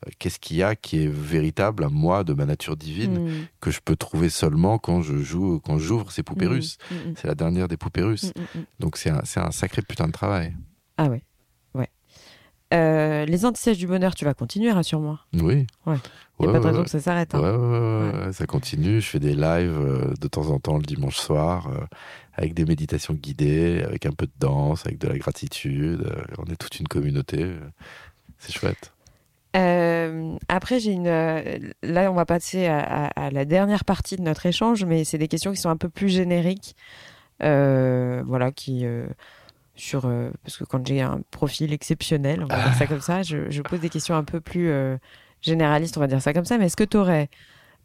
[0.07, 3.47] Euh, Qu'est-ce qu'il y a qui est véritable à moi de ma nature divine Mm,
[3.61, 6.78] que je peux trouver seulement quand je joue, quand j'ouvre ces poupées mm, russes?
[6.91, 8.33] Mm, C'est la dernière des poupées russes.
[8.78, 10.55] Donc c'est un, un sacré putain de travail.
[10.97, 11.22] Ah ouais.
[12.72, 15.18] Euh, les anti du bonheur, tu vas continuer, rassure-moi.
[15.34, 15.66] Oui.
[15.86, 15.96] Ouais.
[16.38, 16.84] Il n'y a Ouais, pas de raison ouais.
[16.84, 17.34] que ça s'arrête.
[17.34, 17.40] hein.
[18.26, 19.00] Ouais, ça continue.
[19.00, 21.80] Je fais des lives euh, de temps en temps le dimanche soir euh,
[22.34, 26.06] avec des méditations guidées, avec un peu de danse, avec de la gratitude.
[26.38, 27.54] On est toute une communauté.
[28.38, 28.92] C'est chouette.
[30.48, 31.08] Après, j'ai une.
[31.82, 35.18] Là, on va passer à, à- à la dernière partie de notre échange, mais c'est
[35.18, 36.76] des questions qui sont un peu plus génériques.
[37.40, 38.86] Voilà, qui.
[39.81, 43.01] Euh, sur, euh, parce que quand j'ai un profil exceptionnel, on va dire ça comme
[43.01, 44.97] ça, je, je pose des questions un peu plus euh,
[45.41, 46.59] généralistes, on va dire ça comme ça.
[46.59, 47.28] Mais est-ce que tu aurais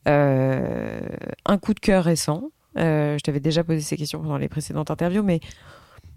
[0.08, 2.50] un coup de cœur récent?
[2.78, 5.40] Euh, Je t'avais déjà posé ces questions pendant les précédentes interviews, mais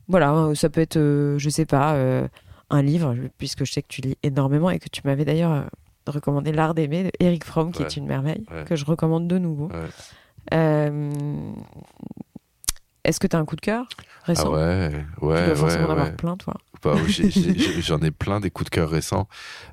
[0.08, 2.26] voilà, euh, ça peut être, euh, je sais pas, euh,
[2.70, 5.62] un livre, puisque je sais que tu lis énormément et que tu m'avais d'ailleurs euh,
[6.06, 7.86] recommandé L'Art d'aimer de Eric Fromm, qui Ouais.
[7.88, 8.64] est une merveille, Ouais.
[8.64, 9.68] que je recommande de nouveau.
[9.68, 10.90] Ouais.
[13.08, 15.56] Est-ce que tu as un coup de cœur Ah récent ouais, Tu ouais, dois ouais,
[15.56, 16.12] forcément en avoir ouais.
[16.12, 16.54] plein, toi.
[16.84, 16.94] Bah,
[17.80, 19.26] J'en ai plein des coups de cœur récents.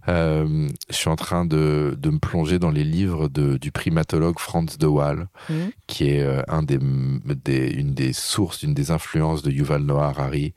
[0.07, 4.39] Euh, je suis en train de, de me plonger dans les livres de, du primatologue
[4.39, 5.71] Franz de Waal, Mhm.
[5.88, 10.07] qui est euh, un des, des, une des sources, une des influences de Yuval Noah
[10.07, 10.53] Harari.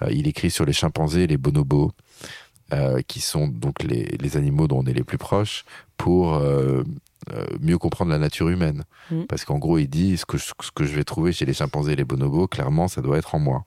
[0.00, 1.90] Euh, il écrit sur les chimpanzés et les bonobos,
[2.72, 5.64] euh, qui sont donc les, les animaux dont on est les plus proches,
[5.98, 6.84] pour euh,
[7.32, 8.84] euh, mieux comprendre la nature humaine.
[9.10, 9.26] Mhm.
[9.26, 11.54] Parce qu'en gros, il dit ce que, je, ce que je vais trouver chez les
[11.54, 13.64] chimpanzés et les bonobos, clairement, ça doit être en moi.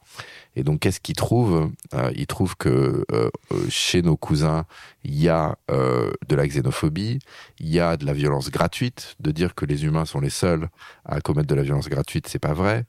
[0.55, 3.29] Et donc, qu'est-ce qu'il trouve Euh, Il trouve que euh,
[3.69, 4.65] chez nos cousins,
[5.03, 7.19] il y a de la xénophobie,
[7.59, 9.15] il y a de la violence gratuite.
[9.19, 10.67] De dire que les humains sont les seuls
[11.05, 12.85] à commettre de la violence gratuite, c'est pas vrai.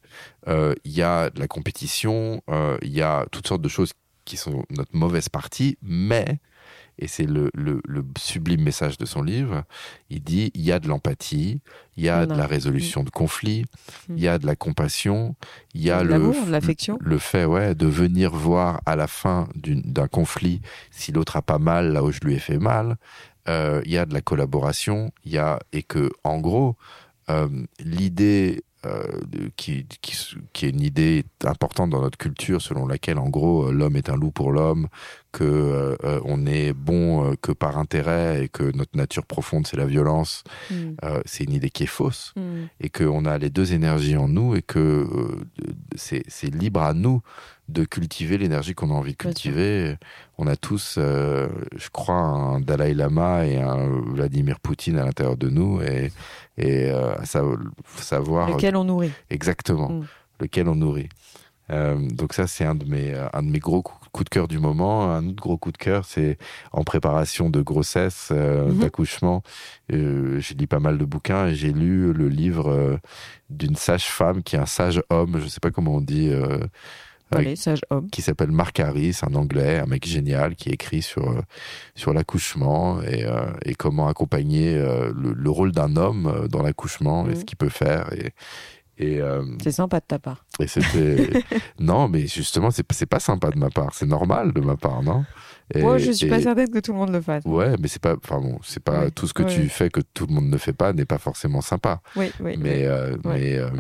[0.47, 2.41] Il y a de la compétition,
[2.83, 3.93] il y a toutes sortes de choses
[4.25, 6.39] qui sont notre mauvaise partie, mais
[6.99, 9.65] et c'est le, le, le sublime message de son livre,
[10.11, 11.61] il dit il y a de l'empathie,
[11.97, 13.65] il y a de la résolution de conflits,
[14.09, 14.15] Mm.
[14.17, 15.37] il y a de la compassion,
[15.75, 16.99] il y a De le, l'affection.
[17.01, 21.59] le fait ouais, de venir voir à la fin d'un conflit si l'autre a pas
[21.59, 22.97] mal là où je lui ai fait mal.
[23.49, 26.77] Euh, Il y a de la collaboration, il y a et que en gros
[27.31, 27.49] euh,
[27.81, 29.03] l'idée euh,
[29.57, 30.17] qui, qui,
[30.53, 34.17] qui est une idée importante dans notre culture selon laquelle en gros l'homme est un
[34.17, 34.87] loup pour l'homme,
[35.39, 39.67] que euh, euh, on est bon euh, que par intérêt et que notre nature profonde
[39.67, 40.77] c'est la violence, Mm.
[41.31, 42.43] c'est une idée qui est fausse Mm.
[42.85, 45.07] et qu'on a les deux énergies en nous et que
[45.97, 47.21] c'est libre à nous
[47.69, 49.97] de cultiver l'énergie qu'on a envie de cultiver.
[50.39, 55.37] On a tous, euh, je crois, un Dalai Lama et un Vladimir Poutine à l'intérieur
[55.37, 56.13] de nous et,
[56.59, 57.15] et euh,
[57.97, 59.11] savoir Lequel on nourrit.
[59.31, 60.07] exactement Mm.
[60.41, 61.09] lequel on nourrit.
[61.71, 64.49] Euh, donc ça, c'est un de mes un de mes gros coups coups de cœur
[64.49, 65.11] du moment.
[65.13, 66.39] Un autre gros coup de cœur, c'est
[66.73, 68.79] en préparation de grossesse, euh, Mhm.
[68.79, 69.43] d'accouchement.
[69.93, 72.97] Euh, j'ai lu pas mal de bouquins et j'ai lu le livre euh,
[73.51, 76.31] d'une sage-femme qui est un sage homme, je sais pas comment on dit,
[77.33, 78.09] Allez, sage homme.
[78.11, 81.43] qui s'appelle Mark Harris, un anglais, un mec génial qui écrit sur
[81.97, 87.27] sur l'accouchement et, euh, et comment accompagner euh, le, le rôle d'un homme dans l'accouchement
[87.27, 87.37] et Mhm.
[87.37, 88.31] ce qu'il peut faire et
[88.99, 90.45] et euh, C'est sympa de ta part.
[90.61, 91.31] et c'était
[91.81, 93.93] non, mais justement, c'est c'est pas sympa de ma part.
[93.95, 95.25] C'est normal de ma part, non?
[95.75, 97.45] Et, Moi, je suis pas certaine que tout le monde le fasse.
[97.45, 98.15] Ouais, mais c'est pas.
[98.23, 99.49] Enfin bon, c'est pas Oui, tout ce que ouais.
[99.49, 102.01] tu fais que tout le monde ne fait pas n'est pas forcément sympa.
[102.17, 102.57] Oui, oui.
[102.59, 102.85] mais oui.
[102.85, 103.71] euh, Ouais, mais euh,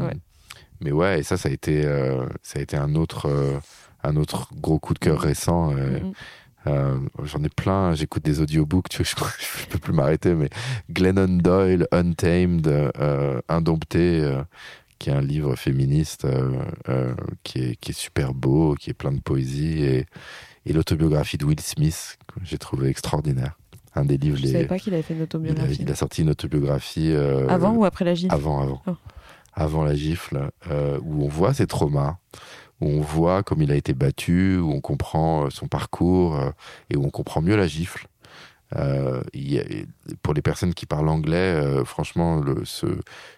[0.81, 3.59] mais ouais, et ça, ça a été euh, ça a été un autre euh,
[4.03, 5.25] un autre gros coup de cœur Mhm.
[5.25, 5.73] récent.
[5.77, 6.13] euh, Mm, mm.
[6.67, 10.51] euh, J'en ai plein, j'écoute des audiobooks, tu vois, je, je peux plus m'arrêter, mais
[10.91, 14.43] Glennon Doyle, Untamed, euh, Indompté, euh,
[14.99, 18.95] qui est un livre féministe euh, euh, qui, est, qui est super beau, qui est
[18.95, 20.07] plein de poésie, et,
[20.67, 23.57] et l'autobiographie de Will Smith, que j'ai trouvé extraordinaire.
[23.95, 24.53] Un des livres Je les.
[24.53, 25.79] savais pas qu'il avait fait une il, a, autobiographie.
[25.81, 27.13] il a sorti une autobiographie.
[27.13, 28.83] euh, Avant ou après la gifle avant, avant.
[28.87, 28.93] Oh.
[29.55, 32.19] Avant la gifle, euh, où on voit ses traumas,
[32.83, 36.51] où on voit comme il a été battu, où on comprend son parcours euh,
[36.91, 38.07] et où on comprend mieux la gifle.
[38.75, 39.23] Euh,
[40.23, 42.87] pour les personnes qui parlent anglais, euh, franchement, le, ce,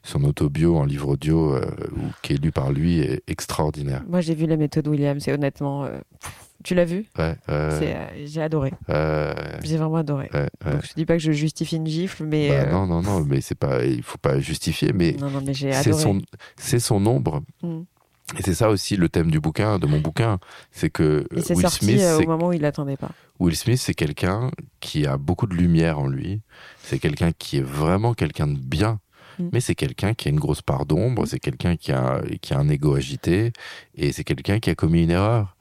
[0.03, 1.67] son autobio en livre audio euh,
[2.23, 4.03] qui est lu par lui est extraordinaire.
[4.09, 5.87] Moi, j'ai vu la méthode Williams et honnêtement,
[6.65, 7.37] tu l'as vu Ouais.
[8.25, 8.73] j'ai adoré.
[9.63, 10.31] J'ai vraiment adoré.
[10.65, 13.41] Donc, je dis pas que je justifie une gifle, mais bah, non, non, non, mais
[13.41, 15.15] c'est pas, il faut pas justifier, mais,
[15.45, 16.21] mais c'est son,
[16.57, 17.43] c'est son ombre.
[17.63, 17.81] Mm.
[18.37, 20.39] Et c'est ça aussi le thème du bouquin, de mon bouquin,
[20.71, 23.11] c'est que Will Smith, au moment où il l'attendait pas.
[23.41, 24.51] Will Smith, c'est quelqu'un
[24.81, 26.43] qui a beaucoup de lumière en lui.
[26.83, 29.01] C'est quelqu'un qui est vraiment quelqu'un de bien.
[29.39, 29.49] Mm.
[29.53, 32.59] Mais c'est quelqu'un qui a une grosse part d'ombre, c'est quelqu'un qui a, qui a
[32.59, 33.53] un ego agité,
[33.95, 35.57] et c'est quelqu'un qui a commis une erreur.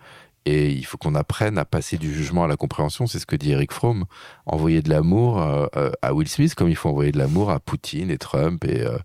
[0.49, 3.05] Et il faut qu'on apprenne à passer du jugement à la compréhension.
[3.05, 4.05] C'est ce que dit Eric Fromm.
[4.45, 7.59] Envoyer de l'amour euh, euh, à Will Smith comme il faut envoyer de l'amour à
[7.59, 8.97] Poutine et Trump et, euh,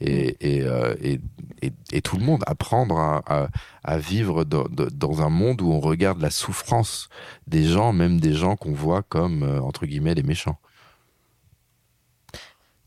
[0.00, 2.42] et, et, et, tout le monde.
[2.46, 3.48] Apprendre à,
[3.84, 7.10] à, vivre dans, dans, un monde où on regarde la souffrance
[7.46, 10.58] des gens, même des gens qu'on voit comme, entre guillemets, les méchants.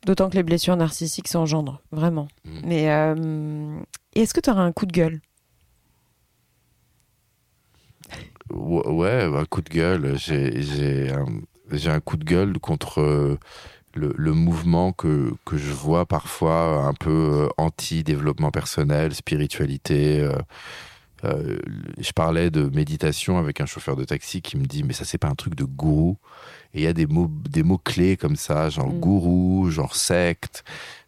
[0.08, 2.28] D'autant que les blessures narcissiques s'engendrent, vraiment.
[2.44, 2.60] Mm.
[2.64, 2.84] Mais
[4.16, 5.22] est-ce que tu auras un coup de gueule?
[8.52, 10.18] Ouais, un coup de gueule.
[10.18, 11.26] J'ai un,
[11.92, 13.38] un coup de gueule contre euh,
[13.94, 20.28] le, le, mouvement que, que je vois parfois un peu euh, anti-développement personnel, spiritualité.
[21.26, 21.60] Euh,
[21.98, 25.18] je parlais de méditation avec un chauffeur de taxi qui me dit mais ça c'est
[25.18, 26.16] pas un truc de gourou
[26.74, 29.00] et il y a des mots des mots clés comme ça genre mm.
[29.02, 30.64] gourou genre secte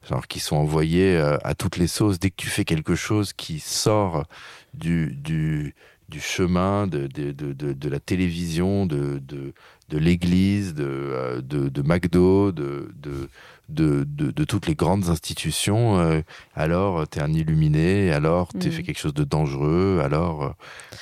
[0.10, 3.62] genre qui sont envoyés à toutes les sauces dès que tu fais quelque chose qui
[3.62, 4.26] sort
[4.74, 5.76] du du
[6.12, 9.54] du chemin, de, de, de, de, la télévision, de, de,
[9.90, 13.30] de l'église, de, euh, de, de McDo, de, de,
[13.70, 16.20] de, de, toutes les grandes institutions, euh,
[16.54, 18.72] alors tu es un illuminé, alors tu mm.
[18.72, 20.56] fait quelque chose de dangereux, alors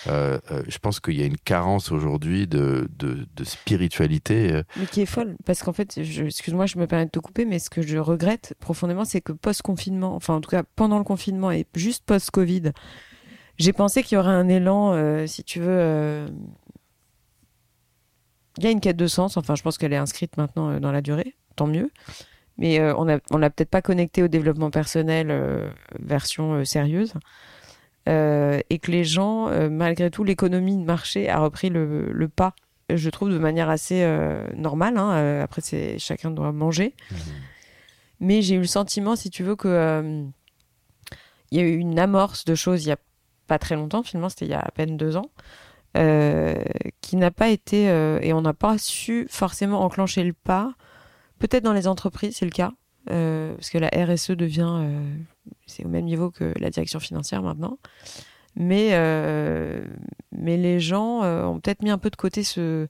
[0.05, 0.37] euh,
[0.67, 4.61] je pense qu'il y a une carence aujourd'hui de, de, de, spiritualité.
[4.77, 7.57] Mais qui est folle, parce qu'en fait, excuse-moi, je me permets de te couper, mais
[7.57, 11.51] ce que je regrette profondément, c'est que post-confinement, enfin en tout cas pendant le confinement
[11.51, 12.71] et juste post-Covid,
[13.59, 15.67] j'ai pensé qu'il y aurait un élan, euh, si tu veux.
[15.69, 16.27] Euh,
[18.57, 20.79] il y a une quête de sens, enfin, je pense qu'elle est inscrite maintenant euh,
[20.79, 21.91] dans la durée, tant mieux.
[22.57, 25.33] Mais on n'a on l'a peut-être pas connecté au développement personnel
[25.97, 27.13] version sérieuse.
[28.05, 32.53] et que les gens, malgré tout, l'économie de marché a repris le, pas,
[32.93, 34.05] je trouve, de manière assez
[34.57, 34.97] normale.
[34.97, 35.39] Hein.
[35.41, 36.95] après, c'est chacun doit manger.
[37.09, 37.15] Mmh.
[38.19, 40.27] Mais j'ai eu le sentiment, si tu veux, que
[41.51, 42.97] il y a eu une amorce de choses il y a
[43.49, 45.29] pas très longtemps, finalement, c'était il y a à peine deux ans,
[45.97, 46.63] euh,
[47.01, 50.73] qui n'a pas été, euh, et on n'a pas su forcément enclencher le pas.
[51.39, 52.71] Peut-être dans les entreprises, c'est le cas,
[53.09, 54.83] euh, parce que la RSE devient,
[55.65, 57.79] c'est au même niveau que la direction financière maintenant.
[58.55, 58.89] Mais,
[60.31, 62.87] mais les gens ont peut-être mis un peu de côté ce,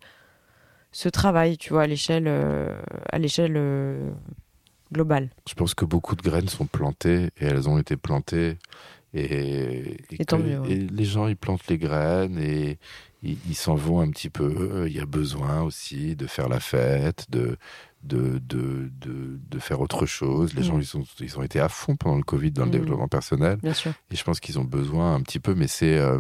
[0.92, 3.54] ce travail, tu vois, à l'échelle, à l'échelle
[4.92, 5.30] globale.
[5.48, 8.58] Je pense que beaucoup de graines sont plantées et elles ont été plantées
[9.14, 12.78] et, les gens, ils plantent les graines et
[13.24, 14.86] ils s'en vont un petit peu.
[14.88, 17.58] Il y a besoin aussi de faire la fête, de,
[18.04, 20.54] de, de, de, faire autre chose.
[20.54, 20.66] Les mm.
[20.66, 22.72] gens, ils, sont, ils ont été à fond pendant le Covid dans le mm.
[22.72, 23.60] développement personnel.
[23.64, 26.20] Et je pense qu'ils ont besoin un petit peu, mais c'est euh,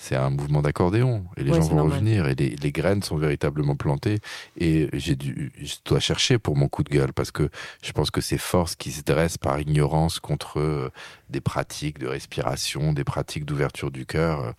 [0.00, 1.24] c'est un mouvement d'accordéon.
[1.36, 4.20] Et les gens vont revenir et les, graines sont véritablement plantées.
[4.56, 7.50] Et j'ai dû je dois chercher pour mon coup de gueule parce que
[7.82, 10.90] je pense que ces forces qui se dressent par ignorance contre euh,
[11.28, 14.40] des pratiques de respiration des pratiques d'ouverture du cœur.
[14.40, 14.52] Euh,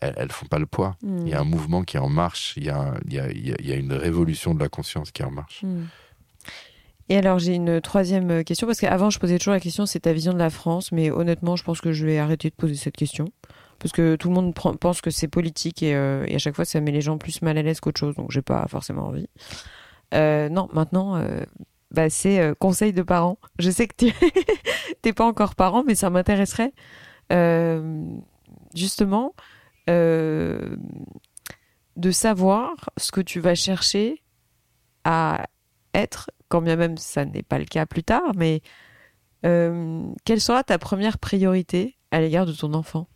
[0.00, 0.96] elles, elles, font pas le poids.
[1.02, 1.20] Hmm.
[1.24, 2.52] il y a un mouvement qui est en marche.
[2.56, 5.22] Il y a, il y a, il y a une révolution de la conscience qui
[5.22, 5.62] est en marche.
[5.62, 5.84] Hmm.
[7.08, 10.12] Et alors j'ai une troisième question parce qu'avant je posais toujours la question c'est ta
[10.12, 12.96] vision de la France mais honnêtement je pense que je vais arrêter de poser cette
[12.96, 13.30] question
[13.78, 16.80] parce que tout le monde pense que c'est politique euh, et, à chaque fois ça
[16.80, 19.28] met les gens plus mal à l'aise qu'autre chose, donc j'ai pas forcément envie.
[20.14, 21.42] Euh, non, maintenant, euh,
[21.90, 23.38] bah, c'est conseil de parents.
[23.58, 24.12] Je sais que tu
[25.04, 26.72] n'es pas encore parent, mais ça m'intéresserait
[28.74, 29.34] justement
[29.86, 30.78] de
[32.10, 34.22] savoir ce que tu vas chercher
[35.04, 35.46] à
[35.94, 38.62] être, quand bien même ça n'est pas le cas plus tard, mais
[39.42, 43.08] quelle sera ta première priorité à l'égard de ton enfant?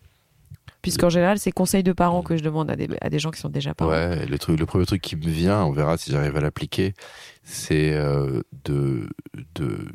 [0.82, 3.38] Puisqu'en général, c'est conseil de parents que je demande à des, à des gens qui
[3.38, 3.92] sont déjà parents.
[3.92, 6.94] Ouais, le, truc, le premier truc qui me vient, on verra si j'arrive à l'appliquer,
[7.44, 9.08] c'est euh, de,
[9.54, 9.86] de,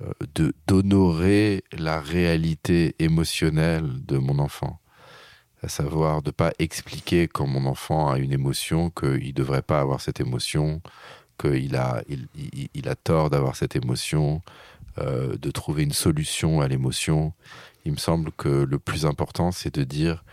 [0.00, 4.80] euh, de, d'honorer la réalité émotionnelle de mon enfant.
[5.62, 9.80] À savoir de pas expliquer quand mon enfant a une émotion qu'il ne devrait pas
[9.80, 10.80] avoir cette émotion,
[11.38, 12.26] qu'il a, il,
[12.72, 14.40] il, a tort d'avoir cette émotion,
[14.96, 17.34] euh, de trouver une solution à l'émotion
[17.84, 20.24] il me semble que le plus important, c'est de dire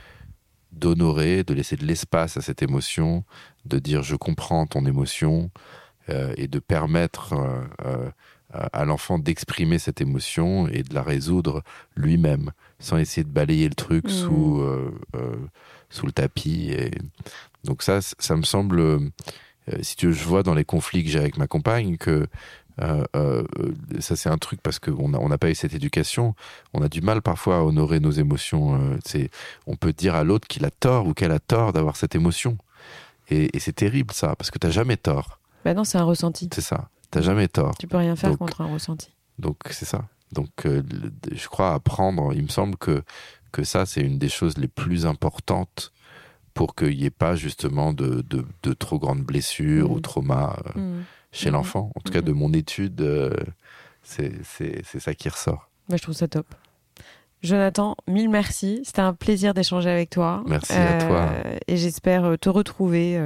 [0.72, 3.24] d'honorer, de laisser de l'espace à cette émotion,
[3.66, 5.50] de dire je comprends ton émotion
[6.10, 7.34] euh, et de permettre
[7.86, 8.10] euh,
[8.54, 11.64] à l'enfant d'exprimer cette émotion et de la résoudre
[11.96, 14.10] lui-même, sans essayer de balayer le truc mmh.
[14.10, 14.64] sous,
[15.90, 16.70] sous le tapis.
[16.72, 16.92] Et...
[17.66, 19.12] Donc ça, ça me semble,
[19.82, 22.28] si tu je vois dans les conflits que j'ai avec ma compagne que
[22.82, 23.44] euh, euh,
[24.00, 26.36] ça, c'est un truc parce qu'on n'a on n'a pas eu cette éducation.
[26.74, 28.76] On a du mal parfois à honorer nos émotions.
[28.76, 29.30] Euh, c'est,
[29.66, 32.58] on peut dire à l'autre qu'il a tort ou qu'elle a tort d'avoir cette émotion.
[33.30, 35.40] Et, c'est terrible ça, parce que tu n'as jamais tort.
[35.66, 36.50] Bah non, c'est un ressenti.
[36.54, 36.90] C'est ça.
[37.12, 37.76] Tu n'as jamais tort.
[37.78, 39.12] Tu peux rien faire contre un ressenti.
[39.38, 40.06] Donc c'est ça.
[40.32, 42.34] Donc je crois apprendre.
[42.34, 43.04] Il me semble que
[43.52, 45.94] que ça, c'est une des choses les plus importantes
[46.54, 48.24] pour qu'il n'y ait pas justement de,
[48.64, 50.02] de, trop grandes blessures ou mmh.
[50.02, 50.58] traumas.
[50.76, 51.02] Mmh
[51.38, 51.56] chez mhm.
[51.56, 51.92] l'enfant.
[51.96, 52.38] En tout cas, de mhm.
[52.38, 53.32] mon étude, euh,
[54.04, 55.70] c'est ça qui ressort.
[55.90, 56.48] je trouve ça top.
[57.44, 58.82] Jonathan, mille merci.
[58.84, 60.44] C'était un plaisir d'échanger avec toi.
[60.48, 61.30] Merci à toi.
[61.46, 63.22] Euh, et j'espère euh, te retrouver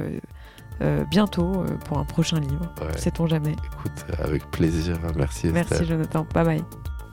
[1.10, 2.74] bientôt pour un prochain livre.
[2.80, 2.98] Ouais.
[2.98, 3.52] Sait-on jamais.
[3.52, 4.98] Écoute, avec plaisir.
[5.16, 5.46] Merci.
[5.48, 6.26] Merci Jonathan.
[6.34, 6.64] Bye bye.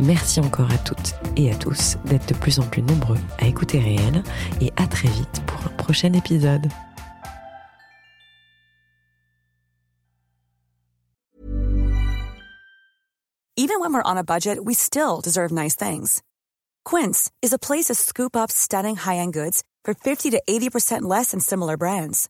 [0.00, 3.78] Merci encore à toutes et à tous d'être de plus en plus nombreux à écouter
[3.78, 4.22] Réel
[4.60, 6.68] et à très vite pour un prochain épisode.
[13.54, 16.22] Even when we're on a budget, we still deserve nice things.
[16.84, 21.30] Quince is a place to scoop up stunning high-end goods for 50 to 80% less
[21.30, 22.28] than similar brands.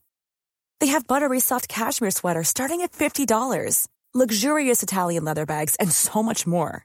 [0.80, 6.22] They have buttery soft cashmere sweaters starting at $50, luxurious Italian leather bags and so
[6.22, 6.84] much more.